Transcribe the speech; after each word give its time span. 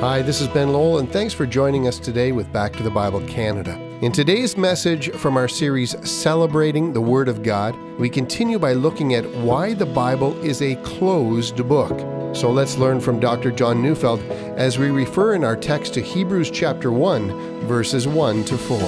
Hi, 0.00 0.22
this 0.22 0.40
is 0.40 0.46
Ben 0.46 0.72
Lowell, 0.72 1.00
and 1.00 1.10
thanks 1.10 1.34
for 1.34 1.44
joining 1.44 1.88
us 1.88 1.98
today 1.98 2.30
with 2.30 2.52
Back 2.52 2.72
to 2.74 2.84
the 2.84 2.90
Bible 2.90 3.20
Canada. 3.22 3.76
In 4.00 4.12
today's 4.12 4.56
message 4.56 5.10
from 5.10 5.36
our 5.36 5.48
series 5.48 5.96
Celebrating 6.08 6.92
the 6.92 7.00
Word 7.00 7.26
of 7.26 7.42
God, 7.42 7.74
we 7.98 8.08
continue 8.08 8.60
by 8.60 8.74
looking 8.74 9.14
at 9.14 9.28
why 9.38 9.74
the 9.74 9.84
Bible 9.84 10.40
is 10.44 10.62
a 10.62 10.76
closed 10.84 11.66
book. 11.66 11.98
So 12.32 12.48
let's 12.48 12.76
learn 12.76 13.00
from 13.00 13.18
Dr. 13.18 13.50
John 13.50 13.82
Neufeld 13.82 14.20
as 14.56 14.78
we 14.78 14.90
refer 14.90 15.34
in 15.34 15.42
our 15.42 15.56
text 15.56 15.94
to 15.94 16.00
Hebrews 16.00 16.52
chapter 16.52 16.92
1, 16.92 17.66
verses 17.66 18.06
1 18.06 18.44
to 18.44 18.56
4. 18.56 18.78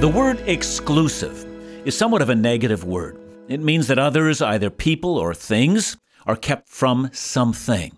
The 0.00 0.12
word 0.14 0.42
exclusive 0.46 1.46
is 1.86 1.96
somewhat 1.96 2.20
of 2.20 2.28
a 2.28 2.34
negative 2.34 2.84
word. 2.84 3.16
It 3.50 3.60
means 3.60 3.88
that 3.88 3.98
others, 3.98 4.40
either 4.40 4.70
people 4.70 5.18
or 5.18 5.34
things, 5.34 5.96
are 6.24 6.36
kept 6.36 6.68
from 6.68 7.10
something. 7.12 7.96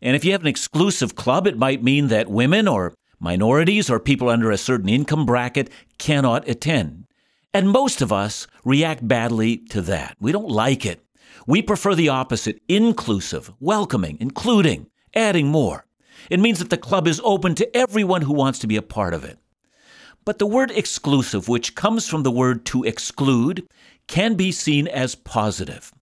And 0.00 0.16
if 0.16 0.24
you 0.24 0.32
have 0.32 0.40
an 0.40 0.46
exclusive 0.46 1.14
club, 1.14 1.46
it 1.46 1.58
might 1.58 1.82
mean 1.82 2.08
that 2.08 2.30
women 2.30 2.66
or 2.66 2.94
minorities 3.20 3.90
or 3.90 4.00
people 4.00 4.30
under 4.30 4.50
a 4.50 4.56
certain 4.56 4.88
income 4.88 5.26
bracket 5.26 5.68
cannot 5.98 6.48
attend. 6.48 7.04
And 7.52 7.68
most 7.68 8.00
of 8.00 8.14
us 8.14 8.46
react 8.64 9.06
badly 9.06 9.58
to 9.68 9.82
that. 9.82 10.16
We 10.20 10.32
don't 10.32 10.48
like 10.48 10.86
it. 10.86 11.04
We 11.46 11.60
prefer 11.60 11.94
the 11.94 12.08
opposite 12.08 12.62
inclusive, 12.66 13.52
welcoming, 13.60 14.16
including, 14.20 14.86
adding 15.14 15.48
more. 15.48 15.84
It 16.30 16.40
means 16.40 16.60
that 16.60 16.70
the 16.70 16.78
club 16.78 17.06
is 17.06 17.20
open 17.22 17.54
to 17.56 17.76
everyone 17.76 18.22
who 18.22 18.32
wants 18.32 18.58
to 18.60 18.66
be 18.66 18.76
a 18.76 18.82
part 18.82 19.12
of 19.12 19.22
it. 19.22 19.38
But 20.24 20.38
the 20.38 20.46
word 20.46 20.70
exclusive, 20.70 21.48
which 21.48 21.74
comes 21.74 22.08
from 22.08 22.22
the 22.22 22.30
word 22.30 22.64
to 22.66 22.84
exclude, 22.84 23.66
can 24.08 24.34
be 24.34 24.50
seen 24.50 24.88
as 24.88 25.14
positive. 25.14 25.92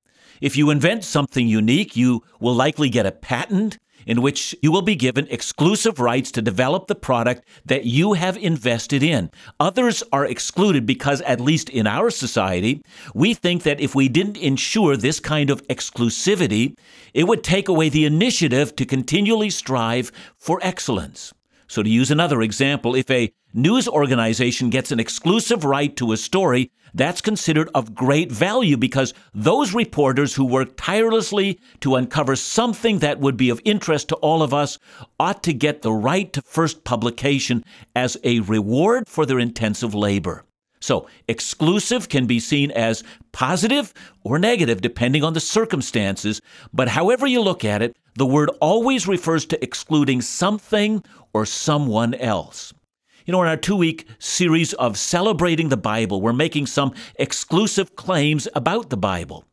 If 0.41 0.57
you 0.57 0.71
invent 0.71 1.05
something 1.05 1.49
unique, 1.49 1.97
you 1.97 2.23
will 2.41 2.55
likely 2.55 2.89
get 2.89 3.07
a 3.07 3.13
patent 3.13 3.79
in 4.07 4.23
which 4.23 4.55
you 4.63 4.71
will 4.71 4.83
be 4.83 4.95
given 4.95 5.27
exclusive 5.29 5.99
rights 5.99 6.31
to 6.31 6.41
develop 6.41 6.87
the 6.87 6.95
product 6.95 7.45
that 7.65 7.85
you 7.85 8.13
have 8.13 8.37
invested 8.37 9.03
in. 9.03 9.31
Others 9.59 10.03
are 10.13 10.25
excluded 10.25 10.87
because, 10.87 11.21
at 11.23 11.41
least 11.41 11.69
in 11.69 11.87
our 11.87 12.11
society, 12.11 12.81
we 13.15 13.35
think 13.35 13.65
that 13.65 13.81
if 13.81 13.95
we 13.95 14.09
didn't 14.09 14.37
ensure 14.37 14.97
this 14.97 15.19
kind 15.19 15.51
of 15.51 15.67
exclusivity, 15.67 16.75
it 17.13 17.25
would 17.25 17.43
take 17.43 17.69
away 17.69 17.89
the 17.89 18.05
initiative 18.05 18.77
to 18.77 18.87
continually 18.87 19.51
strive 19.51 20.13
for 20.39 20.61
excellence. 20.63 21.33
So, 21.69 21.83
to 21.83 21.91
use 21.91 22.13
another 22.13 22.43
example, 22.43 22.95
if 22.95 23.11
a 23.11 23.33
news 23.53 23.89
organization 23.89 24.71
gets 24.71 24.93
an 24.93 25.01
exclusive 25.01 25.65
right 25.65 25.97
to 25.97 26.13
a 26.13 26.17
story, 26.17 26.71
that's 26.97 27.21
considered 27.21 27.69
of 27.75 27.95
great 27.95 28.33
value 28.33 28.77
because 28.77 29.13
those 29.35 29.75
reporters 29.75 30.35
who 30.35 30.45
work 30.45 30.71
tirelessly 30.77 31.61
to 31.81 31.95
uncover 31.95 32.35
something 32.35 33.01
that 33.01 33.21
would 33.21 33.37
be 33.37 33.51
of 33.51 33.61
interest 33.65 34.09
to 34.09 34.17
all 34.17 34.43
of 34.43 34.55
us 34.55 34.79
ought 35.21 35.43
to 35.43 35.53
get 35.53 35.83
the 35.83 35.93
right 35.93 36.33
to 36.33 36.43
first 36.43 36.85
publication 36.85 37.63
as 37.95 38.17
a 38.25 38.41
reward 38.41 39.07
for 39.07 39.27
their 39.27 39.39
intensive 39.39 39.95
labor. 39.95 40.43
So, 40.81 41.09
exclusive 41.29 42.09
can 42.09 42.27
be 42.27 42.39
seen 42.39 42.71
as 42.71 43.03
positive 43.33 43.93
or 44.25 44.39
negative 44.39 44.81
depending 44.81 45.25
on 45.25 45.33
the 45.33 45.41
circumstances, 45.41 46.41
but 46.73 46.89
however 46.89 47.27
you 47.27 47.41
look 47.43 47.65
at 47.65 47.83
it, 47.83 47.97
the 48.15 48.27
word 48.27 48.51
always 48.61 49.07
refers 49.07 49.45
to 49.47 49.63
excluding 49.63 50.23
something 50.23 51.03
or 51.33 51.45
someone 51.45 52.15
else. 52.15 52.73
You 53.27 53.33
know, 53.33 53.43
in 53.43 53.49
our 53.49 53.57
two 53.57 53.75
week 53.75 54.07
series 54.21 54.73
of 54.75 54.97
celebrating 54.97 55.69
the 55.69 55.77
Bible, 55.77 56.21
we're 56.21 56.33
making 56.33 56.67
some 56.67 56.95
exclusive 57.17 57.97
claims 57.97 58.47
about 58.55 58.89
the 58.89 58.97
Bible. 58.97 59.45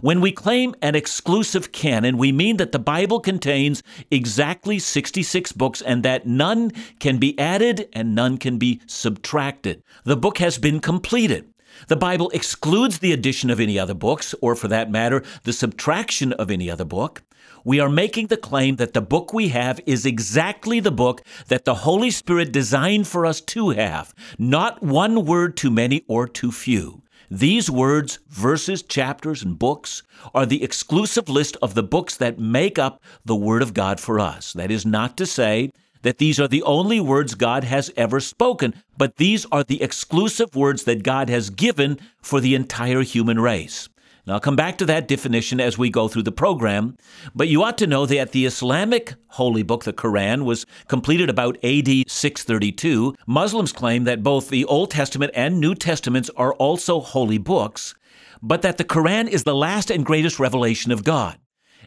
When 0.00 0.20
we 0.20 0.32
claim 0.32 0.74
an 0.82 0.96
exclusive 0.96 1.70
canon, 1.70 2.18
we 2.18 2.32
mean 2.32 2.56
that 2.56 2.72
the 2.72 2.80
Bible 2.80 3.20
contains 3.20 3.84
exactly 4.10 4.80
66 4.80 5.52
books 5.52 5.80
and 5.80 6.02
that 6.02 6.26
none 6.26 6.72
can 6.98 7.18
be 7.18 7.38
added 7.38 7.88
and 7.92 8.16
none 8.16 8.36
can 8.36 8.58
be 8.58 8.80
subtracted. 8.88 9.84
The 10.02 10.16
book 10.16 10.38
has 10.38 10.58
been 10.58 10.80
completed. 10.80 11.49
The 11.88 11.96
Bible 11.96 12.30
excludes 12.30 12.98
the 12.98 13.12
addition 13.12 13.50
of 13.50 13.60
any 13.60 13.78
other 13.78 13.94
books, 13.94 14.34
or 14.40 14.54
for 14.54 14.68
that 14.68 14.90
matter, 14.90 15.22
the 15.44 15.52
subtraction 15.52 16.32
of 16.34 16.50
any 16.50 16.70
other 16.70 16.84
book. 16.84 17.22
We 17.64 17.80
are 17.80 17.90
making 17.90 18.28
the 18.28 18.36
claim 18.36 18.76
that 18.76 18.94
the 18.94 19.02
book 19.02 19.34
we 19.34 19.48
have 19.48 19.80
is 19.86 20.06
exactly 20.06 20.80
the 20.80 20.90
book 20.90 21.22
that 21.48 21.64
the 21.64 21.74
Holy 21.74 22.10
Spirit 22.10 22.52
designed 22.52 23.06
for 23.06 23.26
us 23.26 23.40
to 23.42 23.70
have, 23.70 24.14
not 24.38 24.82
one 24.82 25.24
word 25.26 25.56
too 25.56 25.70
many 25.70 26.04
or 26.08 26.26
too 26.26 26.52
few. 26.52 27.02
These 27.30 27.70
words, 27.70 28.18
verses, 28.28 28.82
chapters, 28.82 29.42
and 29.42 29.58
books 29.58 30.02
are 30.34 30.46
the 30.46 30.64
exclusive 30.64 31.28
list 31.28 31.56
of 31.62 31.74
the 31.74 31.82
books 31.82 32.16
that 32.16 32.40
make 32.40 32.76
up 32.76 33.00
the 33.24 33.36
Word 33.36 33.62
of 33.62 33.72
God 33.72 34.00
for 34.00 34.18
us. 34.18 34.52
That 34.52 34.70
is 34.72 34.84
not 34.84 35.16
to 35.18 35.26
say 35.26 35.70
that 36.02 36.18
these 36.18 36.40
are 36.40 36.48
the 36.48 36.62
only 36.62 37.00
words 37.00 37.34
God 37.34 37.64
has 37.64 37.90
ever 37.96 38.20
spoken, 38.20 38.74
but 38.96 39.16
these 39.16 39.46
are 39.52 39.64
the 39.64 39.82
exclusive 39.82 40.54
words 40.54 40.84
that 40.84 41.02
God 41.02 41.28
has 41.28 41.50
given 41.50 41.98
for 42.22 42.40
the 42.40 42.54
entire 42.54 43.02
human 43.02 43.40
race. 43.40 43.88
And 44.26 44.34
I'll 44.34 44.40
come 44.40 44.56
back 44.56 44.78
to 44.78 44.86
that 44.86 45.08
definition 45.08 45.60
as 45.60 45.78
we 45.78 45.90
go 45.90 46.06
through 46.06 46.24
the 46.24 46.32
program, 46.32 46.96
but 47.34 47.48
you 47.48 47.62
ought 47.62 47.78
to 47.78 47.86
know 47.86 48.06
that 48.06 48.32
the 48.32 48.46
Islamic 48.46 49.14
holy 49.28 49.62
book, 49.62 49.84
the 49.84 49.92
Quran, 49.92 50.44
was 50.44 50.66
completed 50.88 51.30
about 51.30 51.56
AD 51.64 51.88
632. 52.06 53.14
Muslims 53.26 53.72
claim 53.72 54.04
that 54.04 54.22
both 54.22 54.48
the 54.48 54.64
Old 54.66 54.90
Testament 54.90 55.32
and 55.34 55.58
New 55.58 55.74
Testaments 55.74 56.30
are 56.36 56.54
also 56.54 57.00
holy 57.00 57.38
books, 57.38 57.94
but 58.42 58.62
that 58.62 58.76
the 58.76 58.84
Quran 58.84 59.26
is 59.26 59.44
the 59.44 59.54
last 59.54 59.90
and 59.90 60.04
greatest 60.04 60.38
revelation 60.38 60.92
of 60.92 61.02
God. 61.02 61.38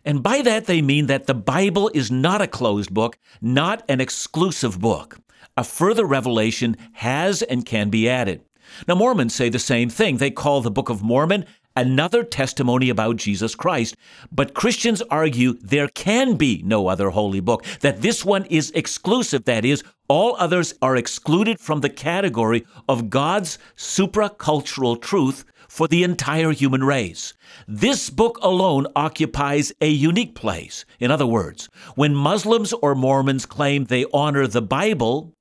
And 0.05 0.21
by 0.21 0.41
that, 0.41 0.65
they 0.65 0.81
mean 0.81 1.07
that 1.07 1.27
the 1.27 1.33
Bible 1.33 1.89
is 1.93 2.11
not 2.11 2.41
a 2.41 2.47
closed 2.47 2.93
book, 2.93 3.17
not 3.41 3.83
an 3.87 4.01
exclusive 4.01 4.79
book. 4.79 5.17
A 5.55 5.63
further 5.63 6.05
revelation 6.05 6.75
has 6.93 7.41
and 7.41 7.65
can 7.65 7.89
be 7.89 8.09
added. 8.09 8.41
Now, 8.87 8.95
Mormons 8.95 9.35
say 9.35 9.49
the 9.49 9.59
same 9.59 9.89
thing. 9.89 10.17
They 10.17 10.31
call 10.31 10.61
the 10.61 10.71
Book 10.71 10.89
of 10.89 11.03
Mormon 11.03 11.45
another 11.75 12.23
testimony 12.23 12.89
about 12.89 13.17
Jesus 13.17 13.55
Christ. 13.55 13.95
But 14.31 14.53
Christians 14.53 15.01
argue 15.09 15.53
there 15.53 15.87
can 15.87 16.35
be 16.35 16.61
no 16.65 16.87
other 16.87 17.09
holy 17.09 17.39
book, 17.39 17.63
that 17.81 18.01
this 18.01 18.23
one 18.23 18.45
is 18.45 18.71
exclusive. 18.71 19.45
That 19.45 19.65
is, 19.65 19.83
all 20.07 20.35
others 20.37 20.73
are 20.81 20.95
excluded 20.95 21.59
from 21.59 21.81
the 21.81 21.89
category 21.89 22.65
of 22.87 23.09
God's 23.09 23.57
supracultural 23.75 25.01
truth 25.01 25.45
for 25.73 25.87
the 25.87 26.03
entire 26.03 26.51
human 26.51 26.83
race. 26.83 27.33
This 27.67 28.11
book 28.11 28.37
alone 28.43 28.85
occupies 28.95 29.73
a 29.81 29.89
unique 29.89 30.35
place. 30.35 30.85
In 30.99 31.09
other 31.09 31.25
words, 31.25 31.67
when 31.95 32.13
Muslims 32.13 32.73
or 32.73 32.93
Mormons 32.93 33.47
claim 33.47 33.85
they 33.85 34.05
honor 34.13 34.45
the 34.45 34.61
Bible, 34.61 35.33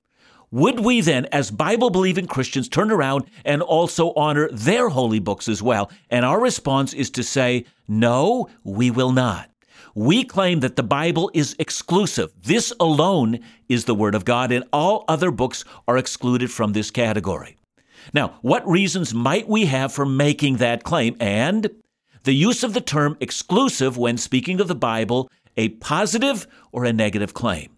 would 0.49 0.79
we 0.79 1.01
then, 1.01 1.27
as 1.31 1.51
Bible 1.51 1.91
believing 1.91 2.25
Christians, 2.25 2.67
turn 2.67 2.89
around 2.89 3.25
and 3.45 3.61
also 3.61 4.11
honor 4.15 4.49
their 4.51 4.89
holy 4.89 5.19
books 5.19 5.47
as 5.47 5.61
well? 5.61 5.91
And 6.09 6.25
our 6.25 6.41
response 6.41 6.95
is 6.95 7.11
to 7.11 7.21
say, 7.21 7.65
no, 7.87 8.49
we 8.63 8.89
will 8.89 9.11
not. 9.11 9.51
We 9.93 10.23
claim 10.23 10.61
that 10.61 10.77
the 10.77 10.81
Bible 10.81 11.29
is 11.35 11.55
exclusive. 11.59 12.33
This 12.41 12.73
alone 12.79 13.37
is 13.69 13.85
the 13.85 13.93
Word 13.93 14.15
of 14.15 14.25
God, 14.25 14.51
and 14.51 14.65
all 14.73 15.05
other 15.07 15.29
books 15.29 15.63
are 15.87 15.99
excluded 15.99 16.49
from 16.49 16.73
this 16.73 16.89
category. 16.89 17.55
Now, 18.13 18.39
what 18.41 18.67
reasons 18.67 19.13
might 19.13 19.47
we 19.47 19.65
have 19.65 19.93
for 19.93 20.05
making 20.05 20.57
that 20.57 20.83
claim? 20.83 21.15
And 21.19 21.69
the 22.23 22.33
use 22.33 22.63
of 22.63 22.73
the 22.73 22.81
term 22.81 23.17
exclusive 23.19 23.97
when 23.97 24.17
speaking 24.17 24.59
of 24.59 24.67
the 24.67 24.75
Bible, 24.75 25.29
a 25.57 25.69
positive 25.69 26.47
or 26.71 26.85
a 26.85 26.93
negative 26.93 27.33
claim? 27.33 27.69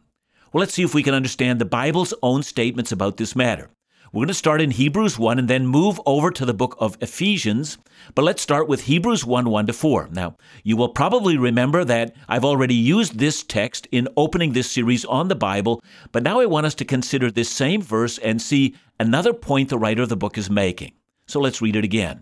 Well, 0.51 0.61
let's 0.61 0.73
see 0.73 0.83
if 0.83 0.93
we 0.93 1.03
can 1.03 1.13
understand 1.13 1.59
the 1.59 1.65
Bible's 1.65 2.13
own 2.23 2.41
statements 2.43 2.91
about 2.91 3.17
this 3.17 3.35
matter. 3.35 3.69
We're 4.15 4.21
going 4.21 4.27
to 4.29 4.33
start 4.33 4.61
in 4.61 4.71
Hebrews 4.71 5.19
1 5.19 5.39
and 5.39 5.49
then 5.49 5.67
move 5.67 5.99
over 6.05 6.31
to 6.31 6.45
the 6.45 6.53
book 6.53 6.77
of 6.79 6.97
Ephesians. 7.01 7.77
But 8.13 8.21
let's 8.21 8.41
start 8.41 8.69
with 8.69 8.83
Hebrews 8.83 9.25
1 9.25 9.49
1 9.49 9.67
to 9.67 9.73
4. 9.73 10.07
Now, 10.09 10.37
you 10.63 10.77
will 10.77 10.87
probably 10.87 11.37
remember 11.37 11.83
that 11.83 12.15
I've 12.29 12.45
already 12.45 12.75
used 12.75 13.19
this 13.19 13.43
text 13.43 13.89
in 13.91 14.07
opening 14.15 14.53
this 14.53 14.71
series 14.71 15.03
on 15.03 15.27
the 15.27 15.35
Bible, 15.35 15.83
but 16.13 16.23
now 16.23 16.39
I 16.39 16.45
want 16.45 16.65
us 16.65 16.75
to 16.75 16.85
consider 16.85 17.29
this 17.29 17.49
same 17.49 17.81
verse 17.81 18.17
and 18.19 18.41
see 18.41 18.75
another 19.01 19.33
point 19.33 19.67
the 19.67 19.77
writer 19.77 20.03
of 20.03 20.07
the 20.07 20.15
book 20.15 20.37
is 20.37 20.49
making. 20.49 20.93
So 21.27 21.41
let's 21.41 21.61
read 21.61 21.75
it 21.75 21.83
again. 21.83 22.21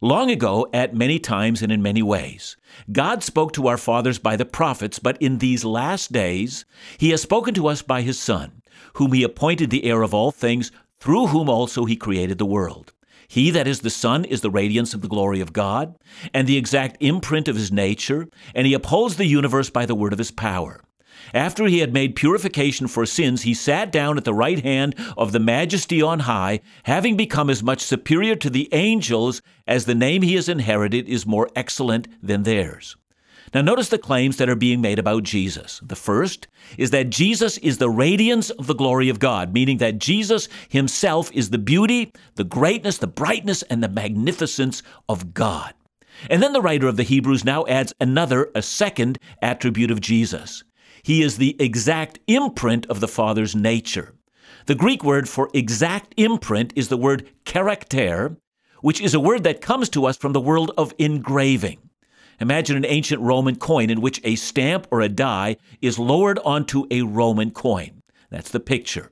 Long 0.00 0.30
ago, 0.30 0.66
at 0.72 0.94
many 0.94 1.18
times 1.18 1.60
and 1.60 1.70
in 1.70 1.82
many 1.82 2.02
ways, 2.02 2.56
God 2.90 3.22
spoke 3.22 3.52
to 3.52 3.68
our 3.68 3.76
fathers 3.76 4.18
by 4.18 4.36
the 4.36 4.46
prophets, 4.46 4.98
but 4.98 5.20
in 5.20 5.38
these 5.38 5.62
last 5.62 6.10
days, 6.10 6.64
He 6.96 7.10
has 7.10 7.20
spoken 7.20 7.52
to 7.52 7.66
us 7.66 7.82
by 7.82 8.00
His 8.00 8.18
Son, 8.18 8.62
whom 8.94 9.12
He 9.12 9.22
appointed 9.22 9.68
the 9.68 9.84
heir 9.84 10.02
of 10.02 10.14
all 10.14 10.30
things, 10.30 10.72
through 11.04 11.26
whom 11.26 11.50
also 11.50 11.84
He 11.84 11.96
created 11.96 12.38
the 12.38 12.46
world. 12.46 12.94
He 13.28 13.50
that 13.50 13.68
is 13.68 13.80
the 13.80 13.90
Son 13.90 14.24
is 14.24 14.40
the 14.40 14.50
radiance 14.50 14.94
of 14.94 15.02
the 15.02 15.08
glory 15.08 15.40
of 15.40 15.52
God, 15.52 15.98
and 16.32 16.48
the 16.48 16.56
exact 16.56 16.96
imprint 17.00 17.46
of 17.46 17.56
His 17.56 17.70
nature, 17.70 18.26
and 18.54 18.66
He 18.66 18.72
upholds 18.72 19.16
the 19.16 19.26
universe 19.26 19.68
by 19.68 19.84
the 19.84 19.94
word 19.94 20.14
of 20.14 20.18
His 20.18 20.30
power. 20.30 20.80
After 21.34 21.66
he 21.66 21.80
had 21.80 21.92
made 21.92 22.16
purification 22.16 22.86
for 22.86 23.04
sins, 23.04 23.42
he 23.42 23.54
sat 23.54 23.92
down 23.92 24.16
at 24.16 24.24
the 24.24 24.34
right 24.34 24.62
hand 24.62 24.94
of 25.16 25.32
the 25.32 25.40
majesty 25.40 26.00
on 26.00 26.20
high, 26.20 26.60
having 26.84 27.16
become 27.16 27.50
as 27.50 27.62
much 27.62 27.80
superior 27.80 28.36
to 28.36 28.50
the 28.50 28.68
angels 28.72 29.42
as 29.66 29.84
the 29.84 29.94
name 29.94 30.22
he 30.22 30.34
has 30.34 30.48
inherited 30.48 31.08
is 31.08 31.26
more 31.26 31.48
excellent 31.54 32.08
than 32.22 32.42
theirs. 32.42 32.96
Now, 33.54 33.60
notice 33.60 33.88
the 33.88 33.98
claims 33.98 34.38
that 34.38 34.48
are 34.48 34.56
being 34.56 34.80
made 34.80 34.98
about 34.98 35.22
Jesus. 35.22 35.80
The 35.80 35.94
first 35.94 36.48
is 36.76 36.90
that 36.90 37.10
Jesus 37.10 37.56
is 37.58 37.78
the 37.78 37.88
radiance 37.88 38.50
of 38.50 38.66
the 38.66 38.74
glory 38.74 39.08
of 39.08 39.20
God, 39.20 39.52
meaning 39.52 39.78
that 39.78 40.00
Jesus 40.00 40.48
himself 40.68 41.30
is 41.32 41.50
the 41.50 41.58
beauty, 41.58 42.12
the 42.34 42.42
greatness, 42.42 42.98
the 42.98 43.06
brightness, 43.06 43.62
and 43.62 43.80
the 43.80 43.88
magnificence 43.88 44.82
of 45.08 45.34
God. 45.34 45.72
And 46.28 46.42
then 46.42 46.52
the 46.52 46.60
writer 46.60 46.88
of 46.88 46.96
the 46.96 47.04
Hebrews 47.04 47.44
now 47.44 47.64
adds 47.66 47.94
another, 48.00 48.50
a 48.56 48.62
second 48.62 49.20
attribute 49.40 49.92
of 49.92 50.00
Jesus. 50.00 50.64
He 51.04 51.22
is 51.22 51.36
the 51.36 51.54
exact 51.62 52.18
imprint 52.26 52.86
of 52.86 52.98
the 52.98 53.08
Father's 53.08 53.54
nature. 53.54 54.14
The 54.66 54.74
Greek 54.74 55.04
word 55.04 55.28
for 55.28 55.48
exact 55.54 56.12
imprint 56.16 56.72
is 56.74 56.88
the 56.88 56.96
word 56.96 57.30
character, 57.44 58.36
which 58.80 59.00
is 59.00 59.14
a 59.14 59.20
word 59.20 59.44
that 59.44 59.60
comes 59.60 59.88
to 59.90 60.06
us 60.06 60.16
from 60.16 60.32
the 60.32 60.40
world 60.40 60.72
of 60.76 60.92
engraving. 60.98 61.78
Imagine 62.40 62.76
an 62.76 62.86
ancient 62.86 63.20
Roman 63.20 63.56
coin 63.56 63.90
in 63.90 64.00
which 64.00 64.20
a 64.24 64.34
stamp 64.34 64.86
or 64.90 65.00
a 65.00 65.08
die 65.08 65.56
is 65.80 65.98
lowered 65.98 66.38
onto 66.44 66.86
a 66.90 67.02
Roman 67.02 67.50
coin. 67.50 68.02
That's 68.30 68.50
the 68.50 68.60
picture. 68.60 69.10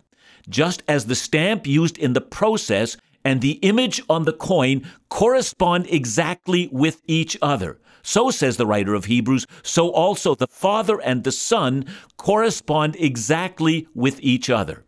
Just 0.49 0.83
as 0.89 1.07
the 1.07 1.15
stamp 1.15 1.67
used 1.67 1.99
in 1.99 2.13
the 2.13 2.21
process 2.21 2.97
and 3.25 3.41
the 3.41 3.53
image 3.63 4.03
on 4.09 4.25
the 4.25 4.33
coin 4.33 4.85
correspond 5.09 5.87
exactly 5.89 6.69
with 6.73 7.01
each 7.07 7.37
other. 7.41 7.79
So 8.03 8.31
says 8.33 8.57
the 8.57 8.67
writer 8.67 8.95
of 8.95 9.05
Hebrews, 9.05 9.47
so 9.63 9.91
also 9.91 10.35
the 10.35 10.49
Father 10.49 11.01
and 11.01 11.23
the 11.23 11.31
Son 11.31 11.85
correspond 12.17 12.97
exactly 12.99 13.87
with 13.95 14.19
each 14.21 14.51
other. 14.51 14.85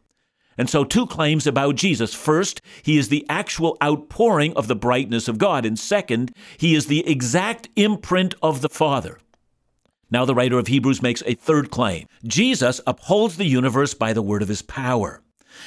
And 0.56 0.70
so, 0.70 0.84
two 0.84 1.06
claims 1.06 1.46
about 1.46 1.76
Jesus. 1.76 2.14
First, 2.14 2.60
he 2.82 2.98
is 2.98 3.08
the 3.08 3.26
actual 3.28 3.76
outpouring 3.82 4.52
of 4.54 4.68
the 4.68 4.76
brightness 4.76 5.28
of 5.28 5.38
God. 5.38 5.66
And 5.66 5.78
second, 5.78 6.32
he 6.58 6.74
is 6.74 6.86
the 6.86 7.06
exact 7.08 7.68
imprint 7.76 8.34
of 8.42 8.60
the 8.60 8.68
Father. 8.68 9.18
Now, 10.10 10.24
the 10.24 10.34
writer 10.34 10.58
of 10.58 10.68
Hebrews 10.68 11.02
makes 11.02 11.22
a 11.26 11.34
third 11.34 11.70
claim 11.70 12.06
Jesus 12.24 12.80
upholds 12.86 13.36
the 13.36 13.46
universe 13.46 13.94
by 13.94 14.12
the 14.12 14.22
word 14.22 14.42
of 14.42 14.48
his 14.48 14.62
power. 14.62 15.20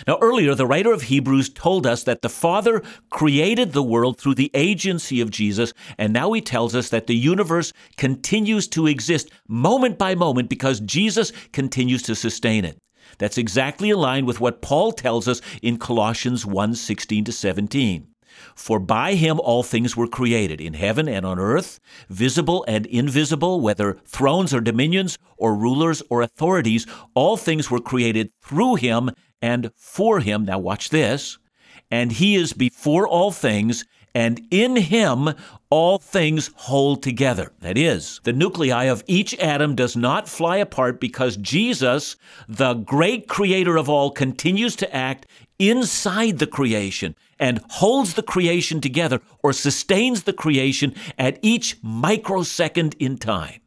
Now, 0.06 0.18
earlier, 0.22 0.54
the 0.54 0.68
writer 0.68 0.92
of 0.92 1.04
Hebrews 1.04 1.50
told 1.50 1.88
us 1.88 2.04
that 2.04 2.22
the 2.22 2.30
Father 2.30 2.83
created 3.10 3.72
the 3.72 3.83
world 3.83 4.18
through 4.19 4.36
the 4.36 4.51
agency 4.54 5.22
of 5.22 5.31
Jesus, 5.31 5.74
and 5.98 6.13
now 6.13 6.31
he 6.33 6.42
tells 6.42 6.75
us 6.75 6.90
that 6.90 7.07
the 7.07 7.16
universe 7.16 7.74
continues 7.95 8.68
to 8.69 8.88
exist 8.88 9.30
moment 9.48 9.98
by 9.98 10.16
moment 10.16 10.50
because 10.50 10.80
Jesus 10.81 11.31
continues 11.51 12.04
to 12.04 12.16
sustain 12.16 12.66
it. 12.66 12.78
That's 13.18 13.38
exactly 13.38 13.90
aligned 13.90 14.28
with 14.28 14.40
what 14.40 14.62
Paul 14.62 14.92
tells 14.92 15.28
us 15.28 15.42
in 15.62 15.78
Colossians 15.78 16.46
1 16.46 16.75
16 16.75 17.25
to 17.25 17.31
17. 17.31 18.08
For 18.56 18.80
by 18.80 19.16
him 19.16 19.40
all 19.40 19.64
things 19.64 19.98
were 19.98 20.08
created, 20.08 20.62
in 20.62 20.74
heaven 20.74 21.08
and 21.08 21.25
on 21.25 21.40
earth, 21.40 21.80
visible 22.10 22.64
and 22.68 22.86
invisible, 22.86 23.62
whether 23.62 23.98
thrones 24.06 24.54
or 24.54 24.62
dominions, 24.62 25.18
or 25.38 25.56
rulers 25.56 26.04
or 26.10 26.22
authorities, 26.22 26.86
all 27.16 27.38
things 27.38 27.72
were 27.72 27.80
created 27.80 28.31
through 28.42 28.75
him 28.75 29.12
and 29.42 29.72
for 29.75 30.19
him. 30.19 30.46
Now, 30.46 30.60
watch 30.60 30.90
this. 30.90 31.38
And 31.90 32.12
he 32.12 32.36
is 32.36 32.54
before 32.54 33.08
all 33.08 33.31
things, 33.31 33.86
and 34.18 34.42
in 34.50 34.75
him 34.75 35.30
all 35.69 36.00
things 36.00 36.50
hold 36.56 37.04
together. 37.04 37.54
That 37.60 37.78
is, 37.78 38.19
the 38.24 38.34
nuclei 38.34 38.86
of 38.86 39.04
each 39.06 39.36
atom 39.36 39.75
does 39.75 39.96
not 39.96 40.28
fly 40.28 40.58
apart 40.58 41.00
because 41.00 41.38
Jesus, 41.38 42.16
the 42.48 42.74
great 42.74 43.28
creator 43.28 43.78
of 43.78 43.88
all, 43.88 44.10
continues 44.10 44.75
to 44.78 44.96
act 44.96 45.28
inside 45.60 46.40
the 46.40 46.48
creation 46.48 47.14
and 47.38 47.62
holds 47.69 48.16
the 48.16 48.24
creation 48.24 48.81
together 48.81 49.22
or 49.44 49.54
sustains 49.54 50.24
the 50.24 50.34
creation 50.34 50.96
at 51.19 51.38
each 51.44 51.78
microsecond 51.84 52.96
in 52.98 53.19
time. 53.19 53.62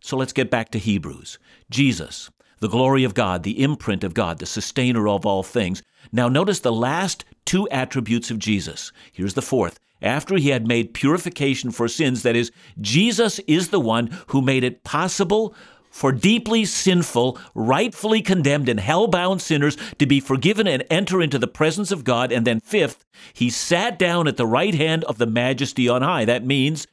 So 0.00 0.16
let's 0.16 0.32
get 0.32 0.50
back 0.50 0.70
to 0.70 0.78
Hebrews. 0.78 1.38
Jesus, 1.68 2.30
the 2.60 2.68
glory 2.68 3.04
of 3.04 3.12
God, 3.12 3.42
the 3.42 3.62
imprint 3.62 4.04
of 4.04 4.14
God, 4.14 4.38
the 4.38 4.46
sustainer 4.46 5.06
of 5.06 5.26
all 5.26 5.42
things. 5.42 5.82
Now, 6.10 6.30
notice 6.30 6.60
the 6.60 6.72
last 6.72 7.26
two 7.44 7.68
attributes 7.70 8.30
of 8.30 8.38
Jesus. 8.38 8.92
Here's 9.12 9.34
the 9.34 9.42
fourth. 9.42 9.78
After 10.00 10.36
he 10.36 10.48
had 10.48 10.66
made 10.66 10.94
purification 10.94 11.70
for 11.70 11.86
sins, 11.86 12.22
that 12.22 12.34
is, 12.34 12.50
Jesus 12.80 13.38
is 13.40 13.68
the 13.68 13.80
one 13.80 14.10
who 14.28 14.42
made 14.42 14.64
it 14.64 14.82
possible 14.82 15.54
for 15.90 16.10
deeply 16.10 16.64
sinful, 16.64 17.38
rightfully 17.54 18.22
condemned, 18.22 18.68
and 18.68 18.80
hell 18.80 19.06
bound 19.06 19.42
sinners 19.42 19.76
to 19.98 20.06
be 20.06 20.18
forgiven 20.18 20.66
and 20.66 20.84
enter 20.90 21.20
into 21.20 21.38
the 21.38 21.46
presence 21.46 21.92
of 21.92 22.02
God. 22.02 22.32
And 22.32 22.46
then, 22.46 22.60
fifth, 22.60 23.04
he 23.32 23.50
sat 23.50 23.98
down 23.98 24.26
at 24.26 24.38
the 24.38 24.46
right 24.46 24.74
hand 24.74 25.04
of 25.04 25.18
the 25.18 25.26
majesty 25.26 25.88
on 25.88 26.02
high. 26.02 26.24
That 26.24 26.46
means 26.46 26.86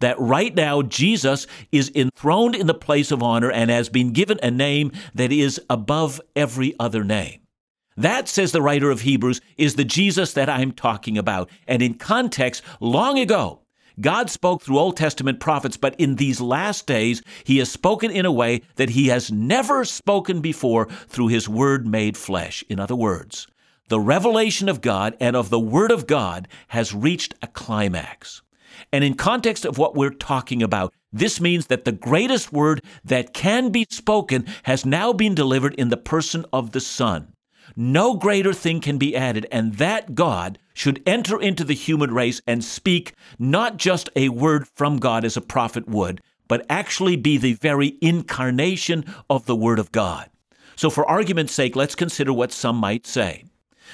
that 0.00 0.18
right 0.18 0.54
now 0.54 0.82
Jesus 0.82 1.46
is 1.70 1.92
enthroned 1.94 2.56
in 2.56 2.66
the 2.66 2.74
place 2.74 3.10
of 3.10 3.22
honor 3.22 3.50
and 3.50 3.70
has 3.70 3.88
been 3.88 4.12
given 4.12 4.40
a 4.42 4.50
name 4.50 4.92
that 5.14 5.30
is 5.30 5.60
above 5.70 6.20
every 6.34 6.74
other 6.80 7.04
name. 7.04 7.40
That, 7.96 8.28
says 8.28 8.52
the 8.52 8.62
writer 8.62 8.90
of 8.90 9.02
Hebrews, 9.02 9.40
is 9.56 9.74
the 9.74 9.84
Jesus 9.84 10.32
that 10.32 10.48
I'm 10.48 10.72
talking 10.72 11.18
about. 11.18 11.50
And 11.66 11.82
in 11.82 11.94
context, 11.94 12.62
long 12.80 13.18
ago, 13.18 13.60
God 14.00 14.30
spoke 14.30 14.62
through 14.62 14.78
Old 14.78 14.96
Testament 14.96 15.40
prophets, 15.40 15.76
but 15.76 15.94
in 15.96 16.16
these 16.16 16.40
last 16.40 16.86
days, 16.86 17.22
He 17.44 17.58
has 17.58 17.70
spoken 17.70 18.10
in 18.10 18.24
a 18.24 18.32
way 18.32 18.62
that 18.76 18.90
He 18.90 19.08
has 19.08 19.30
never 19.30 19.84
spoken 19.84 20.40
before 20.40 20.86
through 21.08 21.28
His 21.28 21.48
Word 21.48 21.86
made 21.86 22.16
flesh. 22.16 22.64
In 22.68 22.80
other 22.80 22.96
words, 22.96 23.46
the 23.88 24.00
revelation 24.00 24.68
of 24.68 24.80
God 24.80 25.16
and 25.20 25.36
of 25.36 25.50
the 25.50 25.60
Word 25.60 25.90
of 25.90 26.06
God 26.06 26.48
has 26.68 26.94
reached 26.94 27.34
a 27.42 27.48
climax. 27.48 28.42
And 28.92 29.04
in 29.04 29.14
context 29.14 29.64
of 29.64 29.78
what 29.78 29.94
we're 29.94 30.10
talking 30.10 30.62
about, 30.62 30.94
this 31.12 31.40
means 31.40 31.66
that 31.66 31.84
the 31.84 31.92
greatest 31.92 32.52
word 32.52 32.82
that 33.04 33.34
can 33.34 33.70
be 33.70 33.84
spoken 33.90 34.46
has 34.62 34.86
now 34.86 35.12
been 35.12 35.34
delivered 35.34 35.74
in 35.74 35.88
the 35.88 35.96
person 35.96 36.46
of 36.52 36.70
the 36.70 36.80
Son. 36.80 37.29
No 37.76 38.14
greater 38.14 38.52
thing 38.52 38.80
can 38.80 38.98
be 38.98 39.16
added, 39.16 39.46
and 39.52 39.74
that 39.74 40.14
God 40.14 40.58
should 40.74 41.02
enter 41.06 41.40
into 41.40 41.64
the 41.64 41.74
human 41.74 42.12
race 42.12 42.40
and 42.46 42.64
speak 42.64 43.14
not 43.38 43.76
just 43.76 44.10
a 44.16 44.28
word 44.28 44.66
from 44.74 44.98
God 44.98 45.24
as 45.24 45.36
a 45.36 45.42
prophet 45.42 45.88
would, 45.88 46.20
but 46.48 46.66
actually 46.68 47.14
be 47.14 47.38
the 47.38 47.54
very 47.54 47.96
incarnation 48.00 49.04
of 49.28 49.46
the 49.46 49.54
Word 49.54 49.78
of 49.78 49.92
God. 49.92 50.28
So, 50.74 50.90
for 50.90 51.08
argument's 51.08 51.52
sake, 51.52 51.76
let's 51.76 51.94
consider 51.94 52.32
what 52.32 52.50
some 52.50 52.76
might 52.76 53.06
say. 53.06 53.44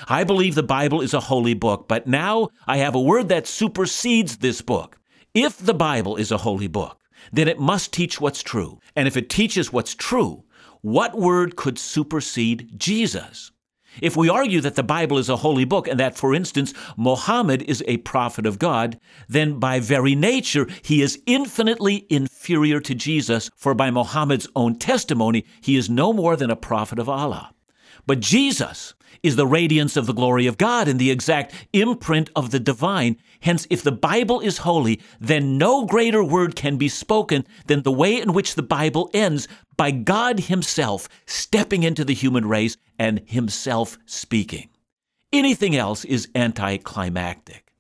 I 0.09 0.25
believe 0.25 0.55
the 0.55 0.63
Bible 0.63 1.01
is 1.01 1.13
a 1.13 1.21
holy 1.21 1.55
book, 1.55 1.87
but 1.89 2.07
now 2.07 2.49
I 2.67 2.79
have 2.79 2.95
a 2.95 3.01
word 3.01 3.29
that 3.29 3.47
supersedes 3.47 4.39
this 4.39 4.63
book. 4.63 4.99
If 5.35 5.59
the 5.59 5.75
Bible 5.75 6.17
is 6.17 6.31
a 6.31 6.39
holy 6.39 6.67
book, 6.67 6.99
then 7.33 7.49
it 7.49 7.59
must 7.59 7.93
teach 7.93 8.21
what's 8.21 8.43
true. 8.43 8.79
And 8.95 9.07
if 9.07 9.17
it 9.17 9.29
teaches 9.29 9.73
what's 9.73 9.95
true, 9.95 10.45
what 10.81 11.19
word 11.19 11.57
could 11.57 11.79
supersede 11.79 12.71
Jesus? 12.79 13.51
If 14.03 14.17
we 14.17 14.29
argue 14.29 14.61
that 14.61 14.75
the 14.75 14.83
Bible 14.83 15.19
is 15.19 15.29
a 15.29 15.37
holy 15.37 15.65
book 15.65 15.89
and 15.89 15.99
that, 16.01 16.17
for 16.17 16.35
instance, 16.35 16.73
Mohammed 16.97 17.63
is 17.63 17.83
a 17.87 17.99
prophet 17.99 18.47
of 18.47 18.59
God, 18.59 18.99
then 19.29 19.59
by 19.59 19.81
very 19.81 20.15
nature 20.15 20.67
he 20.83 21.03
is 21.03 21.21
infinitely 21.27 22.07
inferior 22.11 22.81
to 22.81 22.95
Jesus, 22.95 23.51
for 23.57 23.75
by 23.75 23.91
Mohammed's 23.91 24.49
own 24.55 24.77
testimony, 24.77 25.45
he 25.61 25.77
is 25.77 25.91
no 25.91 26.13
more 26.13 26.37
than 26.37 26.51
a 26.51 26.57
prophet 26.57 26.99
of 26.99 27.09
Allah. 27.09 27.53
But 28.07 28.21
Jesus 28.21 28.95
is 29.23 29.37
the 29.37 29.47
radiance 29.47 29.97
of 29.97 30.07
the 30.07 30.15
glory 30.15 30.47
of 30.47 30.59
God 30.59 30.87
and 30.87 30.99
the 30.99 31.11
exact 31.11 31.53
imprint 31.73 32.31
of 32.37 32.51
the 32.51 32.61
divine. 32.61 33.17
Hence, 33.41 33.67
if 33.71 33.83
the 33.83 33.93
Bible 33.93 34.41
is 34.41 34.59
holy, 34.59 35.01
then 35.21 35.59
no 35.59 35.85
greater 35.87 36.23
word 36.23 36.55
can 36.55 36.77
be 36.77 36.89
spoken 36.89 37.45
than 37.67 37.83
the 37.83 37.93
way 37.93 38.21
in 38.21 38.33
which 38.33 38.55
the 38.55 38.63
Bible 38.63 39.11
ends 39.13 39.49
by 39.77 39.91
God 39.91 40.41
Himself 40.41 41.09
stepping 41.27 41.83
into 41.83 42.05
the 42.05 42.15
human 42.15 42.47
race 42.47 42.77
and 42.99 43.23
Himself 43.27 43.99
speaking. 44.07 44.69
Anything 45.33 45.77
else 45.77 46.05
is 46.05 46.29
anticlimactic. 46.35 47.73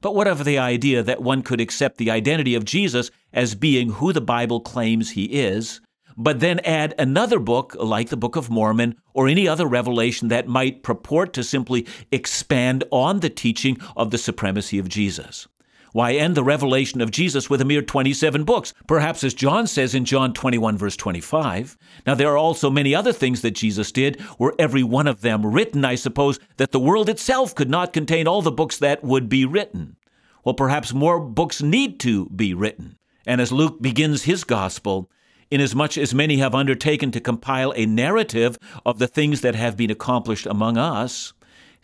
But 0.00 0.14
what 0.14 0.26
of 0.26 0.44
the 0.44 0.58
idea 0.58 1.02
that 1.02 1.22
one 1.22 1.42
could 1.42 1.60
accept 1.60 1.98
the 1.98 2.10
identity 2.10 2.54
of 2.54 2.64
Jesus 2.64 3.10
as 3.32 3.54
being 3.54 3.90
who 3.90 4.12
the 4.12 4.20
Bible 4.20 4.60
claims 4.60 5.10
He 5.10 5.24
is? 5.24 5.80
but 6.16 6.40
then 6.40 6.60
add 6.60 6.94
another 6.98 7.38
book 7.38 7.76
like 7.78 8.08
the 8.08 8.16
Book 8.16 8.36
of 8.36 8.50
Mormon 8.50 8.96
or 9.12 9.28
any 9.28 9.46
other 9.46 9.66
revelation 9.66 10.28
that 10.28 10.48
might 10.48 10.82
purport 10.82 11.32
to 11.34 11.44
simply 11.44 11.86
expand 12.10 12.84
on 12.90 13.20
the 13.20 13.30
teaching 13.30 13.78
of 13.96 14.10
the 14.10 14.18
supremacy 14.18 14.78
of 14.78 14.88
Jesus. 14.88 15.46
Why 15.92 16.14
end 16.14 16.34
the 16.34 16.44
revelation 16.44 17.00
of 17.00 17.10
Jesus 17.10 17.48
with 17.48 17.60
a 17.60 17.64
mere 17.64 17.82
27 17.82 18.44
books? 18.44 18.74
Perhaps 18.86 19.24
as 19.24 19.34
John 19.34 19.66
says 19.66 19.94
in 19.94 20.04
John 20.04 20.32
21, 20.32 20.76
verse 20.76 20.96
25. 20.96 21.76
Now, 22.06 22.14
there 22.14 22.32
are 22.32 22.36
also 22.36 22.70
many 22.70 22.94
other 22.94 23.12
things 23.12 23.42
that 23.42 23.52
Jesus 23.52 23.92
did, 23.92 24.22
were 24.38 24.54
every 24.58 24.82
one 24.82 25.06
of 25.06 25.22
them 25.22 25.46
written, 25.46 25.84
I 25.84 25.94
suppose, 25.94 26.38
that 26.56 26.72
the 26.72 26.80
world 26.80 27.08
itself 27.08 27.54
could 27.54 27.70
not 27.70 27.92
contain 27.92 28.26
all 28.26 28.42
the 28.42 28.50
books 28.50 28.78
that 28.78 29.02
would 29.02 29.28
be 29.28 29.44
written. 29.44 29.96
Well, 30.44 30.54
perhaps 30.54 30.92
more 30.92 31.18
books 31.18 31.62
need 31.62 31.98
to 32.00 32.26
be 32.26 32.54
written. 32.54 32.98
And 33.26 33.40
as 33.40 33.50
Luke 33.50 33.82
begins 33.82 34.22
his 34.22 34.44
gospel, 34.44 35.10
inasmuch 35.50 35.98
as 35.98 36.14
many 36.14 36.38
have 36.38 36.54
undertaken 36.54 37.10
to 37.12 37.20
compile 37.20 37.72
a 37.74 37.86
narrative 37.86 38.58
of 38.84 38.98
the 38.98 39.08
things 39.08 39.40
that 39.40 39.54
have 39.54 39.76
been 39.76 39.90
accomplished 39.90 40.46
among 40.46 40.76
us. 40.76 41.32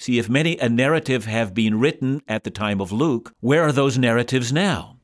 See, 0.03 0.19
if 0.19 0.29
many 0.29 0.59
a 0.59 0.69
narrative 0.69 1.27
have 1.27 1.55
been 1.55 1.79
written 1.79 2.23
at 2.27 2.43
the 2.43 2.51
time 2.51 2.81
of 2.81 2.91
Luke, 2.91 3.33
where 3.39 3.63
are 3.63 3.71
those 3.71 3.97
narratives 3.97 4.53
now? 4.53 4.97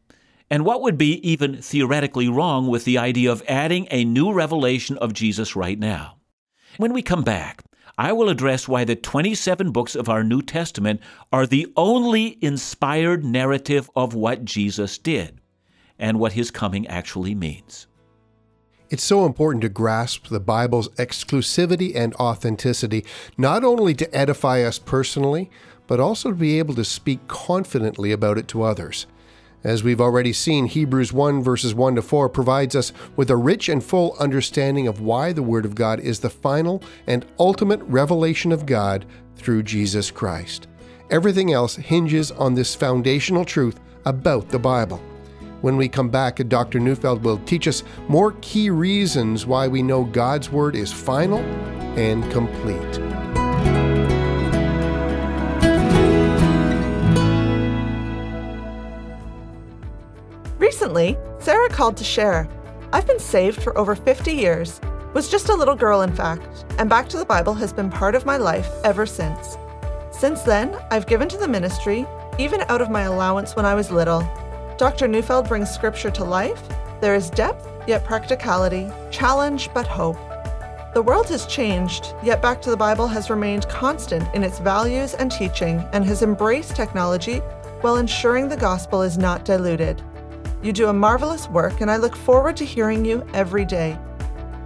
And 0.50 0.64
what 0.64 0.82
would 0.82 0.98
be 0.98 1.20
even 1.20 1.62
theoretically 1.62 2.28
wrong 2.28 2.66
with 2.66 2.84
the 2.84 2.98
idea 2.98 3.30
of 3.30 3.44
adding 3.46 3.86
a 3.92 4.04
new 4.04 4.32
revelation 4.32 4.98
of 4.98 5.12
Jesus 5.12 5.54
right 5.54 5.78
now? 5.78 6.16
When 6.78 6.92
we 6.92 7.02
come 7.02 7.22
back, 7.22 7.62
I 7.96 8.12
will 8.12 8.28
address 8.28 8.66
why 8.66 8.82
the 8.82 8.96
27 8.96 9.70
books 9.70 9.94
of 9.94 10.08
our 10.08 10.24
New 10.24 10.42
Testament 10.42 11.00
are 11.30 11.46
the 11.46 11.72
only 11.76 12.36
inspired 12.42 13.24
narrative 13.24 13.88
of 13.94 14.14
what 14.14 14.44
Jesus 14.44 14.98
did 14.98 15.40
and 15.96 16.18
what 16.18 16.32
his 16.32 16.50
coming 16.50 16.88
actually 16.88 17.36
means. 17.36 17.86
It's 18.90 19.04
so 19.04 19.26
important 19.26 19.60
to 19.62 19.68
grasp 19.68 20.28
the 20.28 20.40
Bible's 20.40 20.88
exclusivity 20.90 21.94
and 21.94 22.14
authenticity, 22.14 23.04
not 23.36 23.62
only 23.62 23.92
to 23.94 24.16
edify 24.16 24.62
us 24.62 24.78
personally, 24.78 25.50
but 25.86 26.00
also 26.00 26.30
to 26.30 26.36
be 26.36 26.58
able 26.58 26.74
to 26.74 26.84
speak 26.84 27.28
confidently 27.28 28.12
about 28.12 28.38
it 28.38 28.48
to 28.48 28.62
others. 28.62 29.06
As 29.62 29.82
we've 29.82 30.00
already 30.00 30.32
seen, 30.32 30.66
Hebrews 30.66 31.12
1 31.12 31.42
verses 31.42 31.74
1 31.74 31.96
to 31.96 32.02
4 32.02 32.30
provides 32.30 32.74
us 32.74 32.94
with 33.14 33.28
a 33.28 33.36
rich 33.36 33.68
and 33.68 33.84
full 33.84 34.16
understanding 34.18 34.88
of 34.88 35.02
why 35.02 35.34
the 35.34 35.42
Word 35.42 35.66
of 35.66 35.74
God 35.74 36.00
is 36.00 36.20
the 36.20 36.30
final 36.30 36.82
and 37.06 37.26
ultimate 37.38 37.82
revelation 37.82 38.52
of 38.52 38.64
God 38.64 39.04
through 39.36 39.64
Jesus 39.64 40.10
Christ. 40.10 40.66
Everything 41.10 41.52
else 41.52 41.76
hinges 41.76 42.30
on 42.30 42.54
this 42.54 42.74
foundational 42.74 43.44
truth 43.44 43.80
about 44.06 44.48
the 44.48 44.58
Bible. 44.58 45.02
When 45.60 45.76
we 45.76 45.88
come 45.88 46.08
back, 46.08 46.36
Dr. 46.48 46.78
Neufeld 46.78 47.24
will 47.24 47.38
teach 47.38 47.66
us 47.66 47.82
more 48.06 48.32
key 48.42 48.70
reasons 48.70 49.44
why 49.44 49.66
we 49.66 49.82
know 49.82 50.04
God's 50.04 50.50
Word 50.50 50.76
is 50.76 50.92
final 50.92 51.40
and 51.98 52.22
complete. 52.30 52.78
Recently, 60.58 61.18
Sarah 61.40 61.68
called 61.70 61.96
to 61.96 62.04
share. 62.04 62.48
I've 62.92 63.06
been 63.06 63.18
saved 63.18 63.60
for 63.60 63.76
over 63.76 63.96
50 63.96 64.32
years, 64.32 64.80
was 65.12 65.28
just 65.28 65.48
a 65.48 65.54
little 65.54 65.74
girl, 65.74 66.02
in 66.02 66.14
fact, 66.14 66.64
and 66.78 66.88
Back 66.88 67.08
to 67.08 67.18
the 67.18 67.24
Bible 67.24 67.54
has 67.54 67.72
been 67.72 67.90
part 67.90 68.14
of 68.14 68.24
my 68.24 68.36
life 68.36 68.70
ever 68.84 69.06
since. 69.06 69.58
Since 70.12 70.42
then, 70.42 70.76
I've 70.92 71.06
given 71.08 71.28
to 71.28 71.36
the 71.36 71.48
ministry, 71.48 72.06
even 72.38 72.60
out 72.68 72.80
of 72.80 72.90
my 72.90 73.02
allowance 73.02 73.56
when 73.56 73.66
I 73.66 73.74
was 73.74 73.90
little. 73.90 74.20
Dr. 74.78 75.08
Neufeld 75.08 75.48
brings 75.48 75.68
scripture 75.68 76.10
to 76.12 76.22
life. 76.22 76.62
There 77.00 77.16
is 77.16 77.30
depth, 77.30 77.68
yet 77.88 78.04
practicality, 78.04 78.88
challenge, 79.10 79.70
but 79.74 79.88
hope. 79.88 80.16
The 80.94 81.02
world 81.02 81.28
has 81.30 81.46
changed, 81.46 82.14
yet 82.22 82.40
Back 82.40 82.62
to 82.62 82.70
the 82.70 82.76
Bible 82.76 83.08
has 83.08 83.28
remained 83.28 83.68
constant 83.68 84.32
in 84.36 84.44
its 84.44 84.60
values 84.60 85.14
and 85.14 85.32
teaching 85.32 85.84
and 85.92 86.04
has 86.04 86.22
embraced 86.22 86.76
technology 86.76 87.38
while 87.80 87.96
ensuring 87.96 88.48
the 88.48 88.56
gospel 88.56 89.02
is 89.02 89.18
not 89.18 89.44
diluted. 89.44 90.00
You 90.62 90.72
do 90.72 90.88
a 90.88 90.92
marvelous 90.92 91.48
work, 91.48 91.80
and 91.80 91.90
I 91.90 91.96
look 91.96 92.14
forward 92.14 92.56
to 92.58 92.64
hearing 92.64 93.04
you 93.04 93.26
every 93.34 93.64
day. 93.64 93.98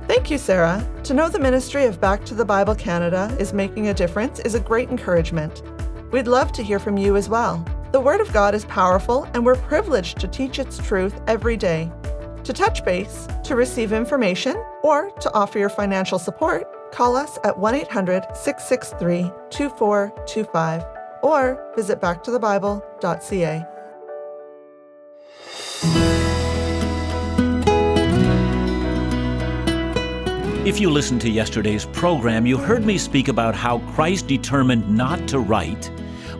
Thank 0.09 0.31
you, 0.31 0.37
Sarah. 0.37 0.87
To 1.04 1.14
know 1.14 1.31
the 1.31 1.38
ministry 1.38 1.87
of 1.87 2.02
Back 2.02 2.23
to 2.26 2.35
the 2.35 2.45
Bible 2.45 2.75
Canada 2.75 3.35
is 3.40 3.54
making 3.54 3.88
a 3.88 3.95
difference 3.95 4.40
is 4.40 4.54
a 4.54 4.61
great 4.61 4.90
encouragement. 4.90 5.62
We'd 6.12 6.28
love 6.28 6.52
to 6.52 6.62
hear 6.62 6.78
from 6.78 6.99
you 6.99 7.16
as 7.16 7.31
well. 7.31 7.64
The 7.92 8.00
Word 8.00 8.22
of 8.22 8.32
God 8.32 8.54
is 8.54 8.64
powerful, 8.64 9.28
and 9.34 9.44
we're 9.44 9.54
privileged 9.54 10.18
to 10.20 10.26
teach 10.26 10.58
its 10.58 10.78
truth 10.78 11.20
every 11.26 11.58
day. 11.58 11.92
To 12.44 12.52
touch 12.54 12.82
base, 12.87 13.28
to 13.44 13.54
receive 13.54 13.92
information, 13.92 14.56
or 14.82 15.11
to 15.20 15.34
offer 15.34 15.58
your 15.58 15.68
financial 15.68 16.18
support, 16.18 16.90
call 16.90 17.16
us 17.16 17.38
at 17.44 17.58
1 17.58 17.75
800 17.75 18.34
663 18.34 19.30
2425 19.50 20.84
or 21.22 21.72
visit 21.76 22.00
backtothebible.ca. 22.00 23.66
If 30.66 30.80
you 30.80 30.88
listened 30.90 31.20
to 31.20 31.28
yesterday's 31.28 31.84
program, 31.84 32.46
you 32.46 32.56
heard 32.56 32.87
me 32.87 32.96
speak 32.96 33.28
about 33.28 33.54
how 33.54 33.80
Christ 33.94 34.28
determined 34.28 34.88
not 34.88 35.28
to 35.28 35.38
write 35.38 35.90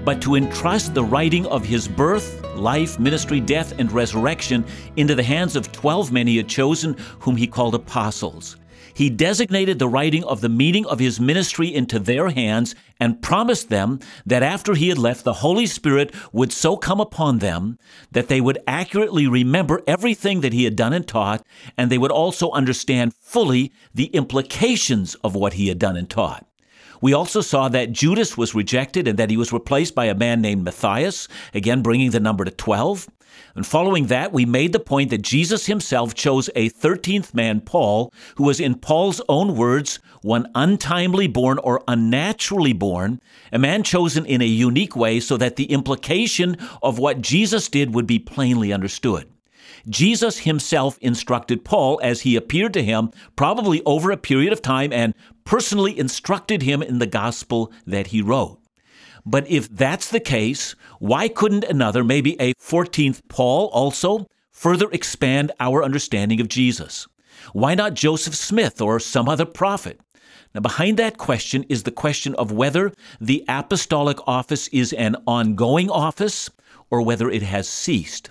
but 0.05 0.21
to 0.23 0.35
entrust 0.35 0.95
the 0.95 1.05
writing 1.05 1.47
of 1.47 1.65
his 1.65 1.87
birth, 1.87 2.45
life, 2.57 2.99
ministry, 2.99 3.41
death, 3.41 3.79
and 3.79 3.91
resurrection 3.93 4.65
into 4.97 5.15
the 5.15 5.23
hands 5.23 5.57
of 5.57 5.73
twelve 5.73 6.13
men 6.13 6.27
he 6.27 6.37
had 6.37 6.49
chosen, 6.49 6.97
whom 7.21 7.37
he 7.37 7.47
called 7.47 7.75
apostles. 7.75 8.57
He 8.95 9.09
designated 9.09 9.79
the 9.79 9.89
writing 9.89 10.23
of 10.25 10.43
the 10.43 10.51
meaning 10.51 10.85
of 10.87 10.99
his 10.99 11.19
ministry 11.19 11.75
into 11.75 11.99
their 11.99 12.29
hands 12.29 12.75
and 13.01 13.23
promised 13.23 13.71
them 13.71 14.01
that 14.27 14.43
after 14.43 14.75
he 14.75 14.91
had 14.91 14.99
left, 14.99 15.25
the 15.25 15.33
Holy 15.33 15.67
Spirit 15.67 16.15
would 16.33 16.53
so 16.53 16.77
come 16.77 17.01
upon 17.01 17.39
them 17.39 17.79
that 18.11 18.29
they 18.29 18.41
would 18.41 18.59
accurately 18.67 19.27
remember 19.27 19.83
everything 19.87 20.43
that 20.43 20.53
he 20.53 20.65
had 20.65 20.77
done 20.77 20.93
and 20.93 21.09
taught, 21.09 21.45
and 21.79 21.91
they 21.91 21.99
would 21.99 22.13
also 22.13 22.51
understand 22.51 23.15
fully 23.15 23.73
the 23.95 24.07
implications 24.07 25.15
of 25.17 25.35
what 25.35 25.55
he 25.55 25.69
had 25.69 25.79
done 25.79 25.97
and 25.97 26.11
taught. 26.11 26.47
We 27.03 27.13
also 27.13 27.41
saw 27.41 27.69
that 27.69 27.93
Judas 27.93 28.39
was 28.39 28.55
rejected 28.55 29.09
and 29.09 29.19
that 29.19 29.29
he 29.29 29.37
was 29.37 29.53
replaced 29.53 29.95
by 29.95 30.07
a 30.07 30.15
man 30.15 30.41
named 30.41 30.65
Matthias, 30.65 31.27
again 31.53 31.83
bringing 31.83 32.13
the 32.13 32.21
number 32.21 32.45
to 32.45 32.51
12. 32.51 33.09
And 33.57 33.67
following 33.67 34.07
that, 34.07 34.33
we 34.33 34.47
made 34.47 34.73
the 34.73 34.79
point 34.79 35.11
that 35.11 35.23
Jesus 35.23 35.67
himself 35.67 36.15
chose 36.15 36.49
a 36.55 36.71
13th 36.71 37.35
man, 37.35 37.61
Paul, 37.61 38.13
who 38.37 38.45
was, 38.45 38.61
in 38.61 38.77
Paul's 38.77 39.21
own 39.29 39.57
words, 39.57 39.99
one 40.23 40.47
untimely 40.55 41.27
born 41.27 41.59
or 41.59 41.83
unnaturally 41.89 42.73
born, 42.73 43.21
a 43.53 43.59
man 43.59 43.83
chosen 43.83 44.25
in 44.25 44.41
a 44.41 44.47
unique 44.47 44.95
way 44.95 45.19
so 45.19 45.37
that 45.37 45.57
the 45.57 45.73
implication 45.73 46.57
of 46.83 46.99
what 46.99 47.21
Jesus 47.21 47.69
did 47.69 47.95
would 47.95 48.07
be 48.07 48.19
plainly 48.21 48.73
understood. 48.73 49.29
Jesus 49.89 50.39
himself 50.39 50.97
instructed 51.01 51.65
Paul 51.65 51.99
as 52.03 52.21
he 52.21 52.37
appeared 52.37 52.73
to 52.75 52.85
him, 52.85 53.11
probably 53.35 53.83
over 53.85 54.11
a 54.11 54.17
period 54.17 54.53
of 54.53 54.63
time, 54.63 54.93
and 54.93 55.15
personally 55.45 55.99
instructed 55.99 56.63
him 56.63 56.83
in 56.83 56.99
the 56.99 57.07
gospel 57.07 57.73
that 57.87 58.09
he 58.09 58.23
wrote. 58.23 58.59
But 59.25 59.49
if 59.49 59.69
that's 59.69 60.09
the 60.11 60.21
case, 60.21 60.75
why 60.99 61.29
couldn't 61.29 61.65
another, 61.65 62.03
maybe 62.03 62.41
a 62.41 62.55
14th 62.55 63.23
Paul 63.29 63.69
also, 63.69 64.27
further 64.51 64.91
expand 64.91 65.53
our 65.61 65.85
understanding 65.85 66.41
of 66.41 66.49
Jesus? 66.49 67.07
Why 67.53 67.75
not 67.75 67.95
Joseph 67.95 68.35
Smith 68.35 68.81
or 68.81 68.99
some 69.01 69.29
other 69.29 69.47
prophet? 69.47 70.01
Now, 70.55 70.61
behind 70.61 70.99
that 70.99 71.19
question 71.19 71.65
is 71.69 71.85
the 71.85 71.91
question 71.91 72.35
of 72.35 72.53
whether 72.53 72.93
the 73.21 73.45
apostolic 73.49 74.19
office 74.27 74.69
is 74.69 74.93
an 74.93 75.17
ongoing 75.27 75.89
office 75.89 76.51
or 76.91 77.01
whether 77.03 77.31
it 77.31 77.43
has 77.43 77.69
ceased. 77.69 78.31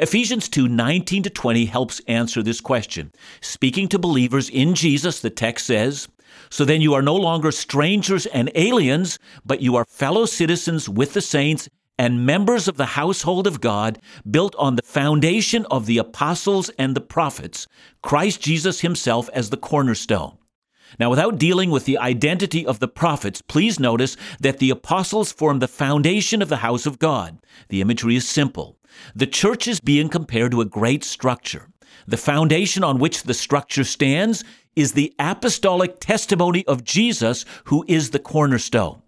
Ephesians 0.00 0.48
2 0.48 0.68
19 0.68 1.22
to 1.24 1.30
20 1.30 1.64
helps 1.66 2.00
answer 2.08 2.42
this 2.42 2.60
question. 2.60 3.12
Speaking 3.40 3.88
to 3.88 3.98
believers 3.98 4.48
in 4.48 4.74
Jesus, 4.74 5.20
the 5.20 5.30
text 5.30 5.66
says, 5.66 6.08
So 6.50 6.64
then 6.64 6.80
you 6.80 6.94
are 6.94 7.02
no 7.02 7.14
longer 7.16 7.52
strangers 7.52 8.26
and 8.26 8.50
aliens, 8.54 9.18
but 9.44 9.60
you 9.60 9.76
are 9.76 9.84
fellow 9.84 10.26
citizens 10.26 10.88
with 10.88 11.14
the 11.14 11.20
saints 11.20 11.68
and 11.98 12.26
members 12.26 12.68
of 12.68 12.76
the 12.76 12.86
household 12.86 13.46
of 13.46 13.60
God, 13.60 13.98
built 14.28 14.56
on 14.56 14.76
the 14.76 14.82
foundation 14.82 15.66
of 15.70 15.86
the 15.86 15.98
apostles 15.98 16.68
and 16.70 16.96
the 16.96 17.00
prophets, 17.00 17.66
Christ 18.02 18.40
Jesus 18.40 18.80
himself 18.80 19.28
as 19.32 19.50
the 19.50 19.56
cornerstone. 19.56 20.38
Now, 20.98 21.10
without 21.10 21.38
dealing 21.38 21.70
with 21.70 21.84
the 21.84 21.98
identity 21.98 22.66
of 22.66 22.78
the 22.78 22.88
prophets, 22.88 23.40
please 23.40 23.80
notice 23.80 24.16
that 24.40 24.58
the 24.58 24.70
apostles 24.70 25.32
form 25.32 25.58
the 25.58 25.68
foundation 25.68 26.42
of 26.42 26.48
the 26.48 26.58
house 26.58 26.86
of 26.86 26.98
God. 26.98 27.38
The 27.68 27.80
imagery 27.80 28.16
is 28.16 28.28
simple. 28.28 28.78
The 29.14 29.26
church 29.26 29.66
is 29.66 29.80
being 29.80 30.08
compared 30.08 30.50
to 30.52 30.60
a 30.60 30.66
great 30.66 31.04
structure. 31.04 31.68
The 32.06 32.16
foundation 32.16 32.82
on 32.84 32.98
which 32.98 33.22
the 33.22 33.34
structure 33.34 33.84
stands 33.84 34.44
is 34.74 34.92
the 34.92 35.14
apostolic 35.18 36.00
testimony 36.00 36.66
of 36.66 36.84
Jesus, 36.84 37.44
who 37.64 37.84
is 37.88 38.10
the 38.10 38.18
cornerstone. 38.18 39.02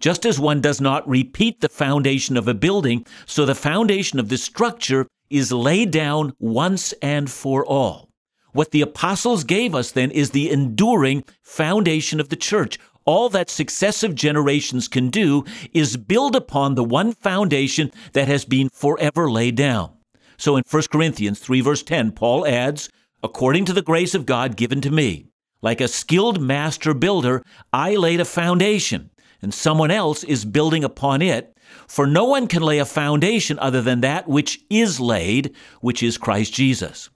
Just 0.00 0.26
as 0.26 0.38
one 0.38 0.60
does 0.60 0.80
not 0.80 1.08
repeat 1.08 1.60
the 1.60 1.68
foundation 1.68 2.36
of 2.36 2.48
a 2.48 2.54
building, 2.54 3.06
so 3.24 3.46
the 3.46 3.54
foundation 3.54 4.18
of 4.18 4.28
the 4.28 4.36
structure 4.36 5.06
is 5.30 5.52
laid 5.52 5.90
down 5.90 6.34
once 6.38 6.92
and 7.00 7.30
for 7.30 7.64
all. 7.64 8.10
What 8.52 8.70
the 8.70 8.82
apostles 8.82 9.44
gave 9.44 9.74
us 9.74 9.92
then 9.92 10.10
is 10.10 10.30
the 10.30 10.50
enduring 10.50 11.24
foundation 11.42 12.20
of 12.20 12.28
the 12.28 12.36
church. 12.36 12.78
All 13.04 13.28
that 13.30 13.48
successive 13.48 14.14
generations 14.14 14.88
can 14.88 15.10
do 15.10 15.44
is 15.72 15.96
build 15.96 16.34
upon 16.34 16.74
the 16.74 16.84
one 16.84 17.12
foundation 17.12 17.90
that 18.12 18.28
has 18.28 18.44
been 18.44 18.68
forever 18.68 19.30
laid 19.30 19.56
down. 19.56 19.95
So 20.36 20.56
in 20.56 20.64
1 20.68 20.82
Corinthians 20.90 21.38
3, 21.38 21.60
verse 21.60 21.82
10, 21.82 22.12
Paul 22.12 22.46
adds, 22.46 22.88
According 23.22 23.64
to 23.66 23.72
the 23.72 23.82
grace 23.82 24.14
of 24.14 24.26
God 24.26 24.56
given 24.56 24.80
to 24.82 24.90
me, 24.90 25.26
like 25.62 25.80
a 25.80 25.88
skilled 25.88 26.40
master 26.40 26.94
builder, 26.94 27.42
I 27.72 27.96
laid 27.96 28.20
a 28.20 28.24
foundation, 28.24 29.10
and 29.40 29.52
someone 29.52 29.90
else 29.90 30.22
is 30.22 30.44
building 30.44 30.84
upon 30.84 31.22
it. 31.22 31.56
For 31.88 32.06
no 32.06 32.24
one 32.24 32.46
can 32.46 32.62
lay 32.62 32.78
a 32.78 32.84
foundation 32.84 33.58
other 33.58 33.82
than 33.82 34.00
that 34.02 34.28
which 34.28 34.60
is 34.70 35.00
laid, 35.00 35.54
which 35.80 36.02
is 36.02 36.18
Christ 36.18 36.52
Jesus. 36.52 37.10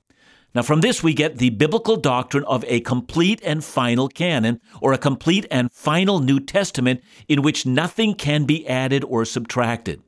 Now, 0.53 0.63
from 0.63 0.81
this, 0.81 1.01
we 1.01 1.15
get 1.15 1.39
the 1.39 1.51
biblical 1.51 1.97
doctrine 1.97 2.43
of 2.45 2.65
a 2.67 2.81
complete 2.81 3.41
and 3.45 3.63
final 3.63 4.09
canon, 4.09 4.61
or 4.81 4.93
a 4.93 4.99
complete 4.99 5.47
and 5.49 5.71
final 5.71 6.19
New 6.19 6.41
Testament 6.41 7.03
in 7.29 7.43
which 7.43 7.67
nothing 7.67 8.15
can 8.15 8.45
be 8.45 8.67
added 8.67 9.05
or 9.05 9.25
subtracted. 9.25 10.03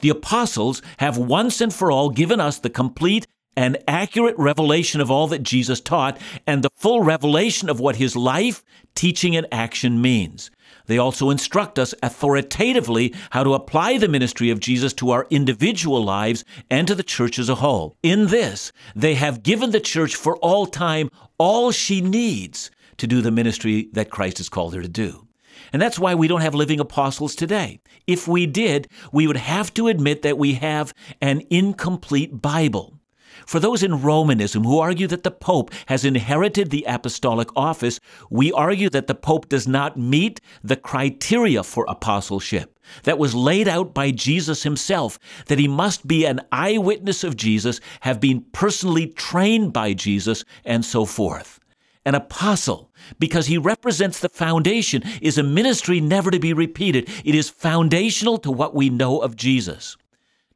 The 0.00 0.10
apostles 0.10 0.82
have 0.98 1.18
once 1.18 1.60
and 1.60 1.72
for 1.72 1.90
all 1.90 2.10
given 2.10 2.40
us 2.40 2.58
the 2.58 2.70
complete 2.70 3.26
and 3.56 3.78
accurate 3.88 4.36
revelation 4.38 5.00
of 5.00 5.10
all 5.10 5.26
that 5.28 5.42
Jesus 5.42 5.80
taught 5.80 6.20
and 6.46 6.62
the 6.62 6.70
full 6.76 7.02
revelation 7.02 7.70
of 7.70 7.80
what 7.80 7.96
his 7.96 8.14
life, 8.14 8.62
teaching, 8.94 9.34
and 9.34 9.46
action 9.50 10.02
means. 10.02 10.50
They 10.86 10.98
also 10.98 11.30
instruct 11.30 11.78
us 11.78 11.94
authoritatively 12.02 13.14
how 13.30 13.44
to 13.44 13.54
apply 13.54 13.98
the 13.98 14.08
ministry 14.08 14.50
of 14.50 14.60
Jesus 14.60 14.92
to 14.94 15.10
our 15.10 15.26
individual 15.30 16.04
lives 16.04 16.44
and 16.70 16.86
to 16.86 16.94
the 16.94 17.02
church 17.02 17.38
as 17.38 17.48
a 17.48 17.56
whole. 17.56 17.96
In 18.02 18.28
this, 18.28 18.72
they 18.94 19.14
have 19.14 19.42
given 19.42 19.70
the 19.70 19.80
church 19.80 20.14
for 20.14 20.36
all 20.36 20.66
time 20.66 21.10
all 21.38 21.72
she 21.72 22.00
needs 22.00 22.70
to 22.98 23.06
do 23.06 23.20
the 23.20 23.30
ministry 23.30 23.88
that 23.92 24.10
Christ 24.10 24.38
has 24.38 24.48
called 24.48 24.74
her 24.74 24.82
to 24.82 24.88
do. 24.88 25.25
And 25.72 25.80
that's 25.80 25.98
why 25.98 26.14
we 26.14 26.28
don't 26.28 26.40
have 26.40 26.54
living 26.54 26.80
apostles 26.80 27.34
today. 27.34 27.80
If 28.06 28.28
we 28.28 28.46
did, 28.46 28.88
we 29.12 29.26
would 29.26 29.36
have 29.36 29.72
to 29.74 29.88
admit 29.88 30.22
that 30.22 30.38
we 30.38 30.54
have 30.54 30.92
an 31.20 31.42
incomplete 31.50 32.40
Bible. 32.40 32.98
For 33.44 33.60
those 33.60 33.82
in 33.82 34.02
Romanism 34.02 34.64
who 34.64 34.78
argue 34.78 35.06
that 35.08 35.22
the 35.22 35.30
Pope 35.30 35.70
has 35.86 36.04
inherited 36.04 36.70
the 36.70 36.84
apostolic 36.88 37.48
office, 37.54 38.00
we 38.30 38.50
argue 38.52 38.88
that 38.90 39.06
the 39.06 39.14
Pope 39.14 39.48
does 39.48 39.68
not 39.68 39.96
meet 39.96 40.40
the 40.64 40.76
criteria 40.76 41.62
for 41.62 41.84
apostleship 41.86 42.78
that 43.02 43.18
was 43.18 43.34
laid 43.34 43.68
out 43.68 43.92
by 43.92 44.10
Jesus 44.10 44.62
himself, 44.62 45.18
that 45.46 45.58
he 45.58 45.68
must 45.68 46.06
be 46.06 46.24
an 46.24 46.40
eyewitness 46.50 47.24
of 47.24 47.36
Jesus, 47.36 47.80
have 48.00 48.20
been 48.20 48.44
personally 48.52 49.08
trained 49.08 49.72
by 49.72 49.92
Jesus, 49.92 50.44
and 50.64 50.84
so 50.84 51.04
forth. 51.04 51.60
An 52.06 52.14
apostle, 52.14 52.92
because 53.18 53.48
he 53.48 53.58
represents 53.58 54.20
the 54.20 54.28
foundation, 54.28 55.02
is 55.20 55.36
a 55.36 55.42
ministry 55.42 56.00
never 56.00 56.30
to 56.30 56.38
be 56.38 56.52
repeated. 56.52 57.10
It 57.24 57.34
is 57.34 57.50
foundational 57.50 58.38
to 58.38 58.50
what 58.52 58.76
we 58.76 58.88
know 58.88 59.18
of 59.18 59.34
Jesus. 59.34 59.96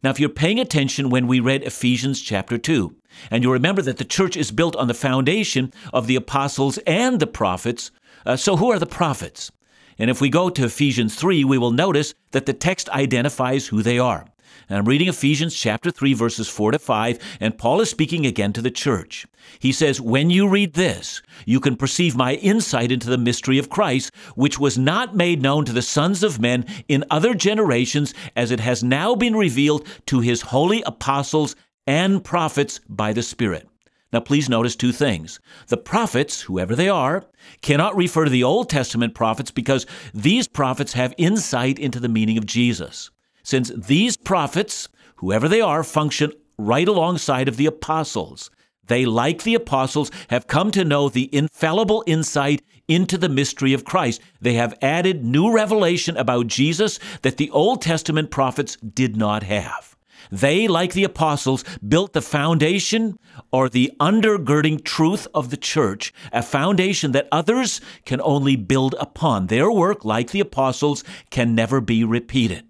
Now, 0.00 0.10
if 0.10 0.20
you're 0.20 0.28
paying 0.28 0.60
attention 0.60 1.10
when 1.10 1.26
we 1.26 1.40
read 1.40 1.64
Ephesians 1.64 2.22
chapter 2.22 2.56
2, 2.56 2.94
and 3.32 3.42
you 3.42 3.52
remember 3.52 3.82
that 3.82 3.96
the 3.96 4.04
church 4.04 4.36
is 4.36 4.52
built 4.52 4.76
on 4.76 4.86
the 4.86 4.94
foundation 4.94 5.72
of 5.92 6.06
the 6.06 6.14
apostles 6.14 6.78
and 6.86 7.18
the 7.18 7.26
prophets, 7.26 7.90
uh, 8.24 8.36
so 8.36 8.56
who 8.56 8.70
are 8.70 8.78
the 8.78 8.86
prophets? 8.86 9.50
And 9.98 10.08
if 10.08 10.20
we 10.20 10.30
go 10.30 10.50
to 10.50 10.64
Ephesians 10.64 11.16
3, 11.16 11.44
we 11.44 11.58
will 11.58 11.72
notice 11.72 12.14
that 12.30 12.46
the 12.46 12.54
text 12.54 12.88
identifies 12.90 13.66
who 13.66 13.82
they 13.82 13.98
are. 13.98 14.26
And 14.70 14.78
I'm 14.78 14.84
reading 14.84 15.08
Ephesians 15.08 15.56
chapter 15.56 15.90
3, 15.90 16.14
verses 16.14 16.48
4 16.48 16.70
to 16.70 16.78
5, 16.78 17.18
and 17.40 17.58
Paul 17.58 17.80
is 17.80 17.90
speaking 17.90 18.24
again 18.24 18.52
to 18.52 18.62
the 18.62 18.70
church. 18.70 19.26
He 19.58 19.72
says, 19.72 20.00
When 20.00 20.30
you 20.30 20.48
read 20.48 20.74
this, 20.74 21.22
you 21.44 21.58
can 21.58 21.74
perceive 21.74 22.14
my 22.14 22.34
insight 22.34 22.92
into 22.92 23.10
the 23.10 23.18
mystery 23.18 23.58
of 23.58 23.68
Christ, 23.68 24.14
which 24.36 24.60
was 24.60 24.78
not 24.78 25.16
made 25.16 25.42
known 25.42 25.64
to 25.64 25.72
the 25.72 25.82
sons 25.82 26.22
of 26.22 26.38
men 26.38 26.66
in 26.86 27.04
other 27.10 27.34
generations, 27.34 28.14
as 28.36 28.52
it 28.52 28.60
has 28.60 28.84
now 28.84 29.16
been 29.16 29.34
revealed 29.34 29.88
to 30.06 30.20
his 30.20 30.40
holy 30.40 30.84
apostles 30.86 31.56
and 31.88 32.22
prophets 32.22 32.78
by 32.88 33.12
the 33.12 33.24
Spirit. 33.24 33.68
Now, 34.12 34.20
please 34.20 34.48
notice 34.48 34.76
two 34.76 34.92
things. 34.92 35.40
The 35.66 35.78
prophets, 35.78 36.42
whoever 36.42 36.76
they 36.76 36.88
are, 36.88 37.24
cannot 37.60 37.96
refer 37.96 38.22
to 38.22 38.30
the 38.30 38.44
Old 38.44 38.70
Testament 38.70 39.16
prophets 39.16 39.50
because 39.50 39.84
these 40.14 40.46
prophets 40.46 40.92
have 40.92 41.12
insight 41.18 41.80
into 41.80 41.98
the 41.98 42.08
meaning 42.08 42.38
of 42.38 42.46
Jesus 42.46 43.10
since 43.42 43.70
these 43.70 44.16
prophets, 44.16 44.88
whoever 45.16 45.48
they 45.48 45.60
are, 45.60 45.82
function 45.82 46.32
right 46.58 46.88
alongside 46.88 47.48
of 47.48 47.56
the 47.56 47.66
apostles. 47.66 48.50
They, 48.86 49.06
like 49.06 49.44
the 49.44 49.54
apostles, 49.54 50.10
have 50.30 50.48
come 50.48 50.70
to 50.72 50.84
know 50.84 51.08
the 51.08 51.34
infallible 51.34 52.02
insight 52.06 52.62
into 52.88 53.16
the 53.16 53.28
mystery 53.28 53.72
of 53.72 53.84
Christ. 53.84 54.20
They 54.40 54.54
have 54.54 54.76
added 54.82 55.24
new 55.24 55.52
revelation 55.52 56.16
about 56.16 56.48
Jesus 56.48 56.98
that 57.22 57.36
the 57.36 57.50
Old 57.50 57.82
Testament 57.82 58.32
prophets 58.32 58.76
did 58.76 59.16
not 59.16 59.44
have. 59.44 59.96
They, 60.32 60.68
like 60.68 60.92
the 60.92 61.04
apostles, 61.04 61.64
built 61.86 62.12
the 62.12 62.20
foundation 62.20 63.16
or 63.52 63.68
the 63.68 63.92
undergirding 64.00 64.84
truth 64.84 65.26
of 65.34 65.50
the 65.50 65.56
church, 65.56 66.12
a 66.32 66.42
foundation 66.42 67.12
that 67.12 67.28
others 67.32 67.80
can 68.04 68.20
only 68.20 68.56
build 68.56 68.94
upon. 69.00 69.46
Their 69.46 69.70
work, 69.70 70.04
like 70.04 70.30
the 70.30 70.40
apostles, 70.40 71.04
can 71.30 71.54
never 71.54 71.80
be 71.80 72.04
repeated. 72.04 72.64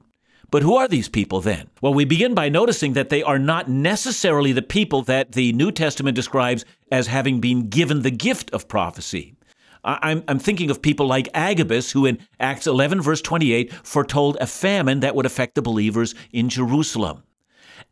But 0.51 0.63
who 0.63 0.77
are 0.77 0.89
these 0.89 1.09
people 1.09 1.41
then? 1.41 1.69
Well, 1.81 1.95
we 1.95 2.05
begin 2.05 2.35
by 2.35 2.49
noticing 2.49 2.95
that 2.95 3.09
they 3.09 3.23
are 3.23 3.39
not 3.39 3.69
necessarily 3.69 4.53
the 4.53 4.63
people 4.63 5.03
that 5.03 5.33
the 5.33 5.53
New 5.53 5.71
Testament 5.71 6.17
describes 6.17 6.65
as 6.91 7.07
having 7.07 7.41
been 7.41 7.69
given 7.69 8.03
the 8.03 8.11
gift 8.11 8.51
of 8.53 8.67
prophecy. 8.67 9.37
I'm, 9.83 10.23
I'm, 10.29 10.39
thinking 10.39 10.69
of 10.71 10.83
people 10.83 11.07
like 11.07 11.29
Agabus, 11.33 11.93
who 11.93 12.05
in 12.05 12.19
Acts 12.39 12.67
11, 12.67 13.01
verse 13.01 13.23
28, 13.23 13.73
foretold 13.73 14.37
a 14.39 14.47
famine 14.47 15.01
that 15.01 15.15
would 15.15 15.25
affect 15.25 15.55
the 15.55 15.63
believers 15.63 16.15
in 16.33 16.51
Jerusalem. 16.51 17.23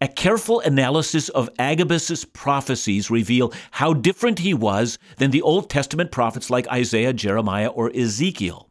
A 0.01 0.09
careful 0.09 0.61
analysis 0.61 1.31
of 1.31 1.49
Agabus's 1.59 2.27
prophecies 2.27 3.11
reveal 3.11 3.55
how 3.71 3.95
different 3.95 4.41
he 4.41 4.53
was 4.53 4.99
than 5.17 5.31
the 5.31 5.43
Old 5.43 5.71
Testament 5.71 6.13
prophets 6.13 6.51
like 6.51 6.69
Isaiah, 6.69 7.15
Jeremiah, 7.15 7.69
or 7.69 7.91
Ezekiel. 7.97 8.68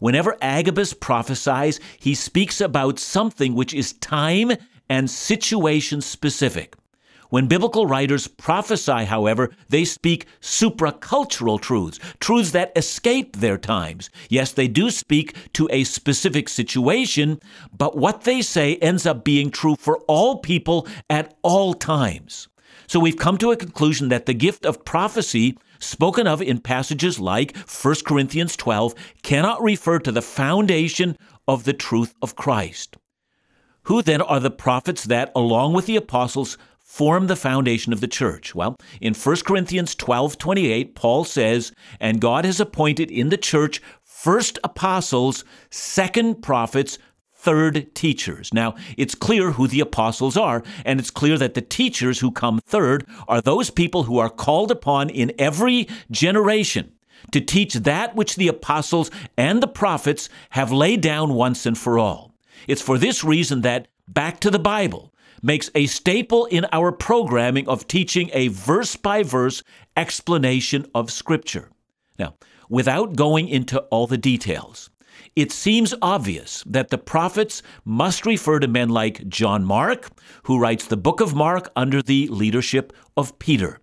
Whenever 0.00 0.36
Agabus 0.40 0.94
prophesies, 0.94 1.78
he 1.98 2.14
speaks 2.14 2.60
about 2.60 2.98
something 2.98 3.54
which 3.54 3.72
is 3.72 3.92
time 3.92 4.50
and 4.88 5.08
situation 5.08 6.00
specific. 6.00 6.74
When 7.28 7.46
biblical 7.46 7.86
writers 7.86 8.26
prophesy, 8.26 9.04
however, 9.04 9.50
they 9.68 9.84
speak 9.84 10.26
supracultural 10.40 11.60
truths, 11.60 12.00
truths 12.18 12.50
that 12.50 12.72
escape 12.74 13.36
their 13.36 13.56
times. 13.56 14.10
Yes, 14.28 14.50
they 14.52 14.66
do 14.66 14.90
speak 14.90 15.36
to 15.52 15.68
a 15.70 15.84
specific 15.84 16.48
situation, 16.48 17.38
but 17.76 17.96
what 17.96 18.22
they 18.22 18.42
say 18.42 18.76
ends 18.76 19.06
up 19.06 19.22
being 19.22 19.50
true 19.50 19.76
for 19.76 19.98
all 20.08 20.38
people 20.38 20.88
at 21.08 21.36
all 21.42 21.72
times. 21.74 22.48
So 22.86 23.00
we've 23.00 23.16
come 23.16 23.38
to 23.38 23.50
a 23.50 23.56
conclusion 23.56 24.08
that 24.08 24.26
the 24.26 24.34
gift 24.34 24.66
of 24.66 24.84
prophecy 24.84 25.56
spoken 25.78 26.26
of 26.26 26.42
in 26.42 26.60
passages 26.60 27.18
like 27.18 27.56
1 27.56 27.94
Corinthians 28.04 28.56
12 28.56 28.94
cannot 29.22 29.62
refer 29.62 29.98
to 29.98 30.12
the 30.12 30.22
foundation 30.22 31.16
of 31.48 31.64
the 31.64 31.72
truth 31.72 32.14
of 32.22 32.36
Christ. 32.36 32.96
Who 33.84 34.02
then 34.02 34.20
are 34.20 34.40
the 34.40 34.50
prophets 34.50 35.04
that, 35.04 35.32
along 35.34 35.72
with 35.72 35.86
the 35.86 35.96
apostles, 35.96 36.58
form 36.78 37.26
the 37.26 37.36
foundation 37.36 37.92
of 37.92 38.00
the 38.00 38.08
church? 38.08 38.54
Well, 38.54 38.76
in 39.00 39.14
1 39.14 39.36
Corinthians 39.46 39.94
12 39.94 40.38
28, 40.38 40.94
Paul 40.94 41.24
says, 41.24 41.72
And 41.98 42.20
God 42.20 42.44
has 42.44 42.60
appointed 42.60 43.10
in 43.10 43.30
the 43.30 43.36
church 43.36 43.80
first 44.04 44.58
apostles, 44.62 45.44
second 45.70 46.42
prophets, 46.42 46.98
third 47.40 47.94
teachers. 47.94 48.52
Now, 48.52 48.74
it's 48.96 49.14
clear 49.14 49.52
who 49.52 49.66
the 49.66 49.80
apostles 49.80 50.36
are, 50.36 50.62
and 50.84 51.00
it's 51.00 51.10
clear 51.10 51.38
that 51.38 51.54
the 51.54 51.62
teachers 51.62 52.20
who 52.20 52.30
come 52.30 52.60
third 52.66 53.06
are 53.28 53.40
those 53.40 53.70
people 53.70 54.04
who 54.04 54.18
are 54.18 54.30
called 54.30 54.70
upon 54.70 55.10
in 55.10 55.32
every 55.38 55.88
generation 56.10 56.92
to 57.32 57.40
teach 57.40 57.74
that 57.74 58.16
which 58.16 58.36
the 58.36 58.48
apostles 58.48 59.10
and 59.36 59.62
the 59.62 59.68
prophets 59.68 60.28
have 60.50 60.72
laid 60.72 61.00
down 61.00 61.34
once 61.34 61.66
and 61.66 61.76
for 61.76 61.98
all. 61.98 62.34
It's 62.66 62.82
for 62.82 62.98
this 62.98 63.24
reason 63.24 63.62
that 63.62 63.88
Back 64.12 64.40
to 64.40 64.50
the 64.50 64.58
Bible 64.58 65.14
makes 65.40 65.70
a 65.72 65.86
staple 65.86 66.46
in 66.46 66.66
our 66.72 66.90
programming 66.90 67.68
of 67.68 67.86
teaching 67.86 68.28
a 68.32 68.48
verse 68.48 68.96
by 68.96 69.22
verse 69.22 69.62
explanation 69.96 70.84
of 70.96 71.12
Scripture. 71.12 71.70
Now, 72.18 72.34
without 72.68 73.14
going 73.14 73.46
into 73.46 73.78
all 73.82 74.08
the 74.08 74.18
details, 74.18 74.90
it 75.36 75.52
seems 75.52 75.94
obvious 76.02 76.62
that 76.66 76.88
the 76.88 76.98
prophets 76.98 77.62
must 77.84 78.26
refer 78.26 78.58
to 78.58 78.68
men 78.68 78.88
like 78.88 79.28
John 79.28 79.64
Mark, 79.64 80.10
who 80.44 80.58
writes 80.58 80.86
the 80.86 80.96
book 80.96 81.20
of 81.20 81.34
Mark 81.34 81.70
under 81.76 82.02
the 82.02 82.28
leadership 82.28 82.92
of 83.16 83.38
Peter. 83.38 83.78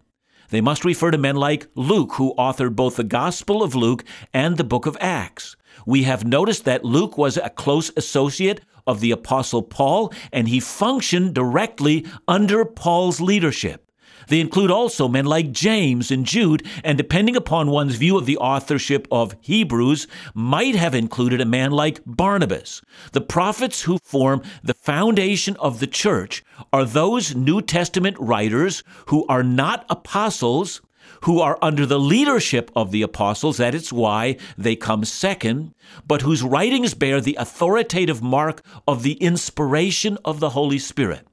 They 0.50 0.62
must 0.62 0.86
refer 0.86 1.12
to 1.12 1.17
men 1.17 1.36
like 1.36 1.67
Luke, 1.76 2.13
who 2.13 2.34
authored 2.36 2.76
both 2.76 2.95
the 2.95 3.04
Gospel 3.04 3.62
of 3.62 3.76
Luke 3.76 4.04
and 4.34 4.56
the 4.56 4.63
book 4.63 4.86
of 4.86 4.97
Acts. 5.02 5.56
We 5.86 6.04
have 6.04 6.26
noticed 6.26 6.63
that 6.65 6.86
Luke 6.86 7.17
was 7.17 7.38
a 7.38 7.50
close 7.50 7.91
associate 7.97 8.62
of 8.86 9.02
the 9.02 9.12
Apostle 9.12 9.62
Paul, 9.62 10.13
and 10.32 10.47
he 10.47 10.60
functioned 10.60 11.34
directly 11.34 12.06
under 12.28 12.63
Paul's 12.63 13.19
leadership. 13.19 13.87
They 14.28 14.40
include 14.40 14.72
also 14.72 15.08
men 15.08 15.26
like 15.26 15.52
James 15.52 16.12
and 16.12 16.26
Jude, 16.26 16.66
and 16.84 16.98
depending 16.98 17.36
upon 17.36 17.70
one's 17.70 17.96
view 17.96 18.18
of 18.18 18.26
the 18.26 18.38
authorship 18.38 19.08
of 19.12 19.36
Hebrews, 19.42 20.08
might 20.34 20.76
have 20.76 20.94
included 20.94 21.42
a 21.42 21.46
man 21.46 21.72
like 21.72 22.02
Barnabas. 22.06 22.82
The 23.13 23.22
prophets 23.22 23.84
who 23.84 24.00
form 24.04 24.42
the 24.63 24.74
foundation 24.74 25.56
of 25.58 25.80
the 25.80 25.88
church 25.88 26.44
are 26.74 26.86
those 26.86 27.36
New 27.36 27.62
Testament 27.62 28.18
writers 28.20 28.84
who 29.08 29.26
are 29.28 29.44
not 29.44 29.86
apostles, 29.90 30.82
who 31.24 31.40
are 31.40 31.58
under 31.62 31.86
the 31.86 32.00
leadership 32.00 32.72
of 32.76 32.92
the 32.92 33.02
apostles, 33.02 33.58
that 33.58 33.76
is 33.76 33.94
why 33.94 34.38
they 34.58 34.76
come 34.76 35.04
second, 35.06 35.74
but 36.08 36.22
whose 36.22 36.44
writings 36.44 36.94
bear 36.94 37.22
the 37.22 37.38
authoritative 37.40 38.22
mark 38.22 38.62
of 38.88 39.04
the 39.04 39.13
inspiration 39.13 40.18
of 40.26 40.40
the 40.40 40.52
Holy 40.52 40.80
Spirit. 40.80 41.27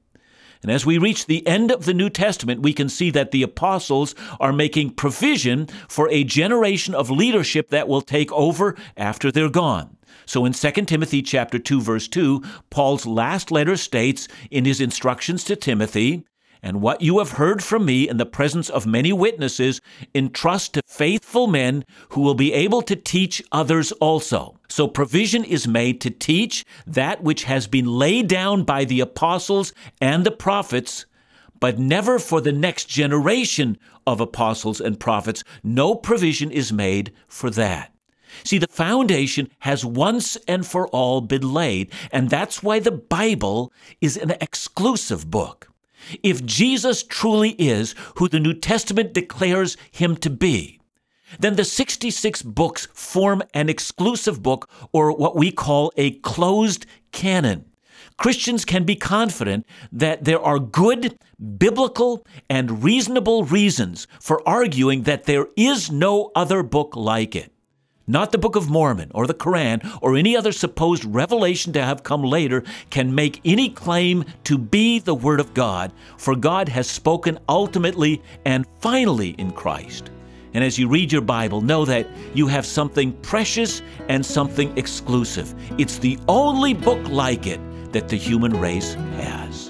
And 0.65 0.73
as 0.73 0.87
we 0.87 0.97
reach 0.97 1.27
the 1.27 1.47
end 1.47 1.71
of 1.71 1.85
the 1.85 1.93
New 1.93 2.09
Testament, 2.09 2.63
we 2.63 2.73
can 2.73 2.89
see 2.89 3.11
that 3.11 3.33
the 3.33 3.43
apostles 3.43 4.15
are 4.41 4.51
making 4.51 4.95
provision 4.95 5.67
for 5.89 6.09
a 6.11 6.25
generation 6.25 6.95
of 6.95 7.11
leadership 7.11 7.69
that 7.69 7.87
will 7.87 8.01
take 8.01 8.33
over 8.33 8.75
after 8.97 9.31
they're 9.31 9.51
gone. 9.51 9.99
So 10.25 10.47
in 10.47 10.55
2 10.55 10.71
Timothy 10.87 11.21
chapter 11.21 11.59
2 11.59 11.83
verse 11.83 12.09
2, 12.09 12.43
Paul's 12.71 13.05
last 13.05 13.51
letter 13.51 13.77
states 13.77 14.27
in 14.51 14.65
his 14.65 14.81
instructions 14.81 15.45
to 15.45 15.55
Timothy, 15.55 16.25
and 16.65 16.81
what 16.81 17.03
you 17.03 17.19
have 17.19 17.33
heard 17.33 17.63
from 17.63 17.85
me 17.85 18.09
in 18.09 18.17
the 18.17 18.25
presence 18.25 18.71
of 18.71 18.87
many 18.87 19.13
witnesses, 19.13 19.83
entrust 20.15 20.73
to 20.73 20.83
faithful 20.87 21.47
men 21.47 21.85
who 22.09 22.23
will 22.23 22.35
be 22.35 22.55
able 22.55 22.81
to 22.81 22.97
teach 22.97 23.43
others 23.53 23.93
also. 23.93 24.59
So 24.71 24.89
provision 24.89 25.45
is 25.45 25.69
made 25.69 26.01
to 26.01 26.11
teach 26.11 26.65
that 26.87 27.23
which 27.23 27.45
has 27.45 27.67
been 27.67 27.85
laid 27.85 28.29
down 28.29 28.65
by 28.65 28.87
the 28.87 29.01
apostles 29.01 29.75
and 30.01 30.25
the 30.25 30.31
prophets, 30.31 31.05
but 31.61 31.79
never 31.79 32.19
for 32.19 32.41
the 32.41 32.53
next 32.53 32.87
generation 32.87 33.77
of 34.07 34.19
apostles 34.19 34.81
and 34.81 34.99
prophets. 34.99 35.45
No 35.63 35.95
provision 35.95 36.51
is 36.51 36.73
made 36.73 37.13
for 37.29 37.51
that. 37.51 37.93
See, 38.43 38.57
the 38.57 38.69
foundation 38.69 39.51
has 39.61 39.85
once 39.85 40.37
and 40.49 40.67
for 40.67 40.89
all 40.89 41.21
been 41.21 41.53
laid, 41.53 41.93
and 42.11 42.31
that's 42.31 42.63
why 42.63 42.79
the 42.79 42.91
Bible 42.91 43.71
is 44.01 44.17
an 44.17 44.31
exclusive 44.41 45.31
book. 45.31 45.69
If 46.23 46.45
Jesus 46.45 47.03
truly 47.03 47.51
is 47.53 47.95
who 48.17 48.29
the 48.29 48.41
New 48.41 48.55
Testament 48.55 49.13
declares 49.13 49.77
him 49.91 50.17
to 50.19 50.31
be, 50.31 50.81
then 51.39 51.57
the 51.57 51.65
66 51.65 52.43
books 52.43 52.87
form 52.93 53.43
an 53.55 53.69
exclusive 53.69 54.43
book 54.43 54.69
or 54.93 55.17
what 55.17 55.37
we 55.37 55.51
call 55.51 55.93
a 55.97 56.13
closed 56.21 56.87
canon. 57.13 57.65
Christians 58.17 58.65
can 58.65 58.85
be 58.85 58.95
confident 58.95 59.67
that 59.91 60.25
there 60.25 60.41
are 60.41 60.59
good, 60.59 61.19
biblical, 61.59 62.25
and 62.49 62.85
reasonable 62.85 63.45
reasons 63.45 64.07
for 64.21 64.47
arguing 64.49 65.03
that 65.03 65.25
there 65.25 65.47
is 65.57 65.91
no 65.91 66.31
other 66.37 66.63
book 66.63 66.95
like 66.95 67.35
it 67.35 67.54
not 68.07 68.33
the 68.33 68.39
Book 68.39 68.57
of 68.57 68.71
Mormon 68.71 69.11
or 69.15 69.27
the 69.27 69.35
Quran 69.35 69.99
or 70.03 70.17
any 70.17 70.37
other 70.37 70.53
supposed 70.53 71.05
revelation 71.05 71.73
to 71.73 71.83
have 71.83 72.03
come 72.03 72.23
later, 72.23 72.63
can 72.91 73.15
make 73.15 73.41
any 73.45 73.71
claim 73.71 74.25
to 74.45 74.59
be 74.59 74.99
the 74.99 75.15
Word 75.15 75.41
of 75.41 75.55
God, 75.55 75.93
for 76.19 76.37
God 76.37 76.69
has 76.69 76.89
spoken 76.89 77.39
ultimately 77.49 78.23
and 78.45 78.67
finally 78.81 79.31
in 79.31 79.53
Christ. 79.53 80.11
And 80.53 80.63
as 80.63 80.79
you 80.79 80.89
read 80.89 81.11
your 81.11 81.23
Bible, 81.23 81.61
know 81.61 81.85
that 81.85 82.07
you 82.33 82.47
have 82.47 82.65
something 82.65 83.13
precious 83.23 83.83
and 84.09 84.25
something 84.25 84.77
exclusive. 84.79 85.55
It's 85.79 85.99
the 85.99 86.19
only 86.29 86.75
book 86.75 87.09
like 87.09 87.47
it 87.47 87.61
that 87.93 88.09
the 88.09 88.17
human 88.17 88.59
race 88.59 88.95
has. 88.95 89.64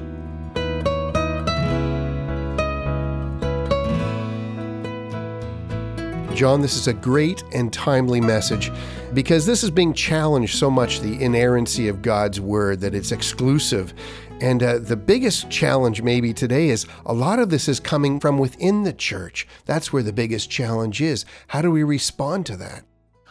John, 6.35 6.61
this 6.61 6.77
is 6.77 6.89
a 6.89 6.93
great 6.93 7.45
and 7.53 7.73
timely 7.73 8.21
message 8.21 8.73
because 9.13 9.47
this 9.47 9.63
is 9.63 9.71
being 9.71 9.95
challenged 9.95 10.59
so 10.59 10.69
much 10.69 10.99
the 10.99 11.23
inerrancy 11.23 11.87
of 11.87 12.03
God's 12.03 12.41
word 12.41 12.81
that 12.81 12.93
it's 12.93 13.13
exclusive. 13.13 13.95
And 14.41 14.61
uh, 14.61 14.79
the 14.79 14.97
biggest 14.97 15.49
challenge, 15.49 16.03
maybe 16.03 16.33
today, 16.33 16.71
is 16.71 16.87
a 17.07 17.15
lot 17.15 17.39
of 17.39 17.51
this 17.51 17.69
is 17.69 17.79
coming 17.79 18.19
from 18.19 18.39
within 18.39 18.83
the 18.83 18.93
church. 18.93 19.47
That's 19.65 19.93
where 19.93 20.03
the 20.03 20.13
biggest 20.13 20.51
challenge 20.51 21.01
is. 21.01 21.25
How 21.47 21.63
do 21.63 21.71
we 21.71 21.85
respond 21.85 22.47
to 22.47 22.57
that? 22.57 22.83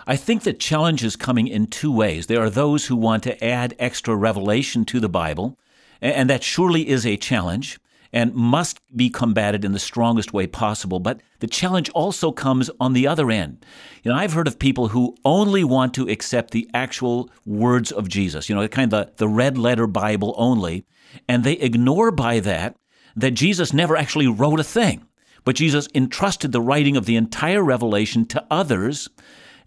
I 0.07 0.15
think 0.15 0.43
the 0.43 0.53
challenge 0.53 1.03
is 1.03 1.17
coming 1.17 1.47
in 1.47 1.67
two 1.67 1.91
ways. 1.91 2.27
There 2.27 2.41
are 2.41 2.49
those 2.49 2.85
who 2.85 2.95
want 2.95 3.23
to 3.23 3.43
add 3.43 3.75
extra 3.79 4.15
revelation 4.15 4.85
to 4.85 5.01
the 5.01 5.09
Bible, 5.09 5.59
and 6.01 6.29
that 6.29 6.43
surely 6.43 6.87
is 6.87 7.05
a 7.05 7.17
challenge 7.17 7.79
and 8.13 8.33
must 8.35 8.79
be 8.95 9.09
combated 9.09 9.65
in 9.65 9.71
the 9.71 9.79
strongest 9.79 10.31
way 10.31 10.45
possible. 10.45 10.99
But 10.99 11.19
the 11.39 11.47
challenge 11.47 11.89
also 11.89 12.31
comes 12.31 12.69
on 12.79 12.93
the 12.93 13.07
other 13.07 13.31
end. 13.31 13.65
You 14.03 14.11
know, 14.11 14.17
I've 14.17 14.33
heard 14.33 14.47
of 14.47 14.59
people 14.59 14.89
who 14.89 15.17
only 15.25 15.63
want 15.63 15.95
to 15.95 16.07
accept 16.07 16.51
the 16.51 16.69
actual 16.73 17.29
words 17.45 17.91
of 17.91 18.07
Jesus, 18.07 18.47
you 18.47 18.55
know, 18.55 18.65
kind 18.67 18.93
of 18.93 19.07
the, 19.07 19.13
the 19.17 19.27
red 19.27 19.57
letter 19.57 19.87
Bible 19.87 20.35
only, 20.37 20.85
and 21.27 21.43
they 21.43 21.53
ignore 21.53 22.11
by 22.11 22.39
that 22.39 22.77
that 23.15 23.31
Jesus 23.31 23.73
never 23.73 23.95
actually 23.95 24.27
wrote 24.27 24.59
a 24.59 24.63
thing, 24.63 25.05
but 25.43 25.55
Jesus 25.55 25.87
entrusted 25.93 26.51
the 26.51 26.61
writing 26.61 26.95
of 26.95 27.05
the 27.05 27.15
entire 27.15 27.63
revelation 27.63 28.25
to 28.27 28.45
others. 28.49 29.09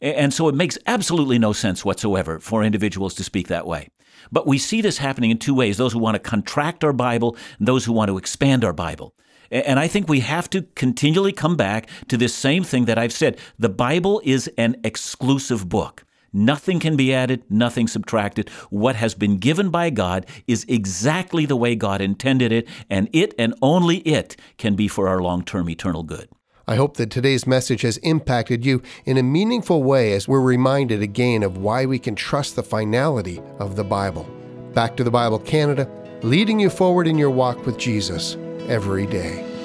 And 0.01 0.33
so 0.33 0.49
it 0.49 0.55
makes 0.55 0.79
absolutely 0.87 1.39
no 1.39 1.53
sense 1.53 1.85
whatsoever 1.85 2.39
for 2.39 2.63
individuals 2.63 3.15
to 3.15 3.25
speak 3.25 3.49
that 3.49 3.67
way. 3.67 3.89
But 4.31 4.47
we 4.47 4.59
see 4.59 4.81
this 4.81 4.99
happening 4.99 5.31
in 5.31 5.39
two 5.39 5.55
ways 5.55 5.77
those 5.77 5.93
who 5.93 5.99
want 5.99 6.15
to 6.15 6.31
contract 6.31 6.85
our 6.85 6.93
Bible 6.93 7.37
and 7.59 7.67
those 7.67 7.85
who 7.85 7.93
want 7.93 8.09
to 8.09 8.19
expand 8.19 8.65
our 8.65 8.73
Bible. 8.73 9.15
And 9.51 9.79
I 9.79 9.87
think 9.87 10.09
we 10.09 10.21
have 10.21 10.51
to 10.51 10.63
continually 10.75 11.33
come 11.33 11.57
back 11.57 11.89
to 12.09 12.17
this 12.17 12.35
same 12.35 12.65
thing 12.65 12.87
that 12.87 12.99
I've 12.99 13.13
said. 13.13 13.39
The 13.59 13.69
Bible 13.69 14.21
is 14.25 14.49
an 14.59 14.77
exclusive 14.83 15.69
book. 15.69 16.05
Nothing 16.33 16.81
can 16.81 16.97
be 16.97 17.15
added, 17.15 17.45
nothing 17.49 17.89
subtracted. 17.89 18.51
What 18.69 18.97
has 18.97 19.15
been 19.15 19.39
given 19.39 19.71
by 19.71 19.91
God 19.91 20.27
is 20.47 20.67
exactly 20.69 21.47
the 21.47 21.57
way 21.57 21.75
God 21.75 22.01
intended 22.01 22.53
it, 22.53 22.69
and 22.91 23.09
it 23.13 23.35
and 23.39 23.55
only 23.63 23.99
it 23.99 24.37
can 24.59 24.75
be 24.75 24.87
for 24.89 25.09
our 25.09 25.23
long 25.23 25.45
term 25.45 25.71
eternal 25.71 26.03
good. 26.03 26.29
I 26.69 26.75
hope 26.75 26.97
that 26.97 27.13
today's 27.13 27.47
message 27.47 27.83
has 27.83 27.97
impacted 27.99 28.67
you 28.67 28.83
in 29.05 29.19
a 29.19 29.23
meaningful 29.23 29.85
way 29.85 30.15
as 30.15 30.27
we're 30.27 30.41
reminded 30.41 31.01
again 31.01 31.45
of 31.45 31.59
why 31.59 31.87
we 31.87 32.01
can 32.01 32.17
trust 32.17 32.57
the 32.57 32.63
finality 32.65 33.41
of 33.61 33.77
the 33.77 33.85
Bible. 33.85 34.29
Back 34.75 34.97
to 34.97 35.05
the 35.05 35.11
Bible 35.13 35.39
Canada, 35.39 35.89
leading 36.23 36.59
you 36.59 36.69
forward 36.69 37.07
in 37.07 37.19
your 37.19 37.31
walk 37.31 37.67
with 37.67 37.79
Jesus 37.79 38.37
every 38.67 39.07
day. 39.07 39.56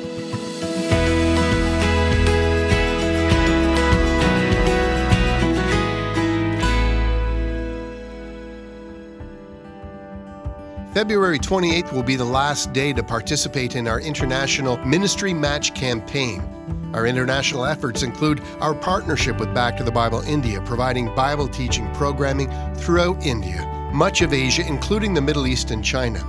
February 10.94 11.40
28th 11.40 11.94
will 11.94 12.04
be 12.04 12.18
the 12.18 12.26
last 12.26 12.74
day 12.74 12.92
to 12.92 13.02
participate 13.02 13.78
in 13.78 13.88
our 13.88 14.02
international 14.02 14.76
ministry 14.80 15.34
match 15.34 15.74
campaign. 15.74 16.42
Our 16.94 17.08
international 17.08 17.64
efforts 17.64 18.04
include 18.04 18.42
our 18.60 18.76
partnership 18.76 19.40
with 19.40 19.54
Back 19.54 19.78
to 19.78 19.86
the 19.86 19.92
Bible 19.92 20.20
India, 20.24 20.62
providing 20.66 21.06
Bible 21.16 21.48
teaching 21.48 21.90
programming 21.94 22.52
throughout 22.76 23.26
India, 23.26 23.66
much 23.94 24.22
of 24.22 24.34
Asia, 24.34 24.68
including 24.68 25.14
the 25.14 25.22
Middle 25.22 25.48
East 25.48 25.72
and 25.72 25.82
China. 25.82 26.22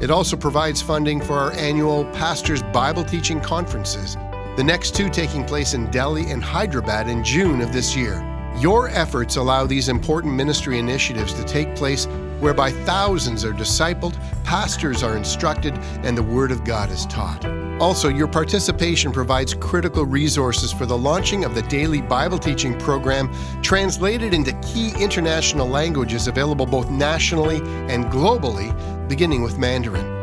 It 0.00 0.10
also 0.10 0.34
provides 0.34 0.80
funding 0.80 1.20
for 1.20 1.34
our 1.34 1.52
annual 1.52 2.06
Pastors 2.12 2.62
Bible 2.62 3.04
Teaching 3.04 3.42
Conferences, 3.42 4.16
the 4.56 4.64
next 4.64 4.94
two 4.94 5.10
taking 5.10 5.44
place 5.44 5.74
in 5.74 5.90
Delhi 5.90 6.30
and 6.30 6.42
Hyderabad 6.42 7.06
in 7.06 7.22
June 7.22 7.60
of 7.60 7.70
this 7.70 7.94
year. 7.94 8.24
Your 8.58 8.88
efforts 8.88 9.36
allow 9.36 9.66
these 9.66 9.90
important 9.90 10.32
ministry 10.32 10.78
initiatives 10.78 11.34
to 11.34 11.44
take 11.44 11.76
place 11.76 12.08
whereby 12.40 12.70
thousands 12.70 13.44
are 13.44 13.52
discipled, 13.52 14.14
pastors 14.44 15.02
are 15.02 15.16
instructed, 15.16 15.74
and 16.02 16.16
the 16.16 16.22
Word 16.22 16.50
of 16.50 16.64
God 16.64 16.90
is 16.90 17.06
taught. 17.06 17.44
Also, 17.80 18.08
your 18.08 18.26
participation 18.26 19.12
provides 19.12 19.52
critical 19.54 20.04
resources 20.06 20.72
for 20.72 20.86
the 20.86 20.96
launching 20.96 21.44
of 21.44 21.54
the 21.54 21.62
daily 21.62 22.00
Bible 22.00 22.38
teaching 22.38 22.78
program, 22.78 23.30
translated 23.62 24.32
into 24.32 24.52
key 24.60 24.92
international 24.98 25.66
languages 25.66 26.26
available 26.26 26.66
both 26.66 26.90
nationally 26.90 27.58
and 27.92 28.06
globally, 28.06 28.72
beginning 29.08 29.42
with 29.42 29.58
Mandarin. 29.58 30.15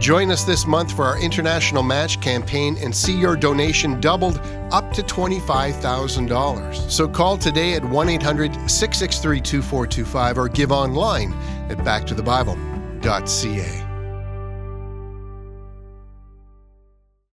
Join 0.00 0.30
us 0.30 0.44
this 0.44 0.66
month 0.66 0.96
for 0.96 1.04
our 1.04 1.20
international 1.20 1.82
match 1.82 2.22
campaign 2.22 2.78
and 2.80 2.96
see 2.96 3.14
your 3.14 3.36
donation 3.36 4.00
doubled 4.00 4.40
up 4.72 4.90
to 4.94 5.02
$25,000. 5.02 6.90
So 6.90 7.06
call 7.06 7.36
today 7.36 7.74
at 7.74 7.84
1 7.84 8.08
800 8.08 8.54
663 8.70 9.42
2425 9.42 10.38
or 10.38 10.48
give 10.48 10.72
online 10.72 11.34
at 11.68 11.76
backtothebible.ca. 11.76 13.89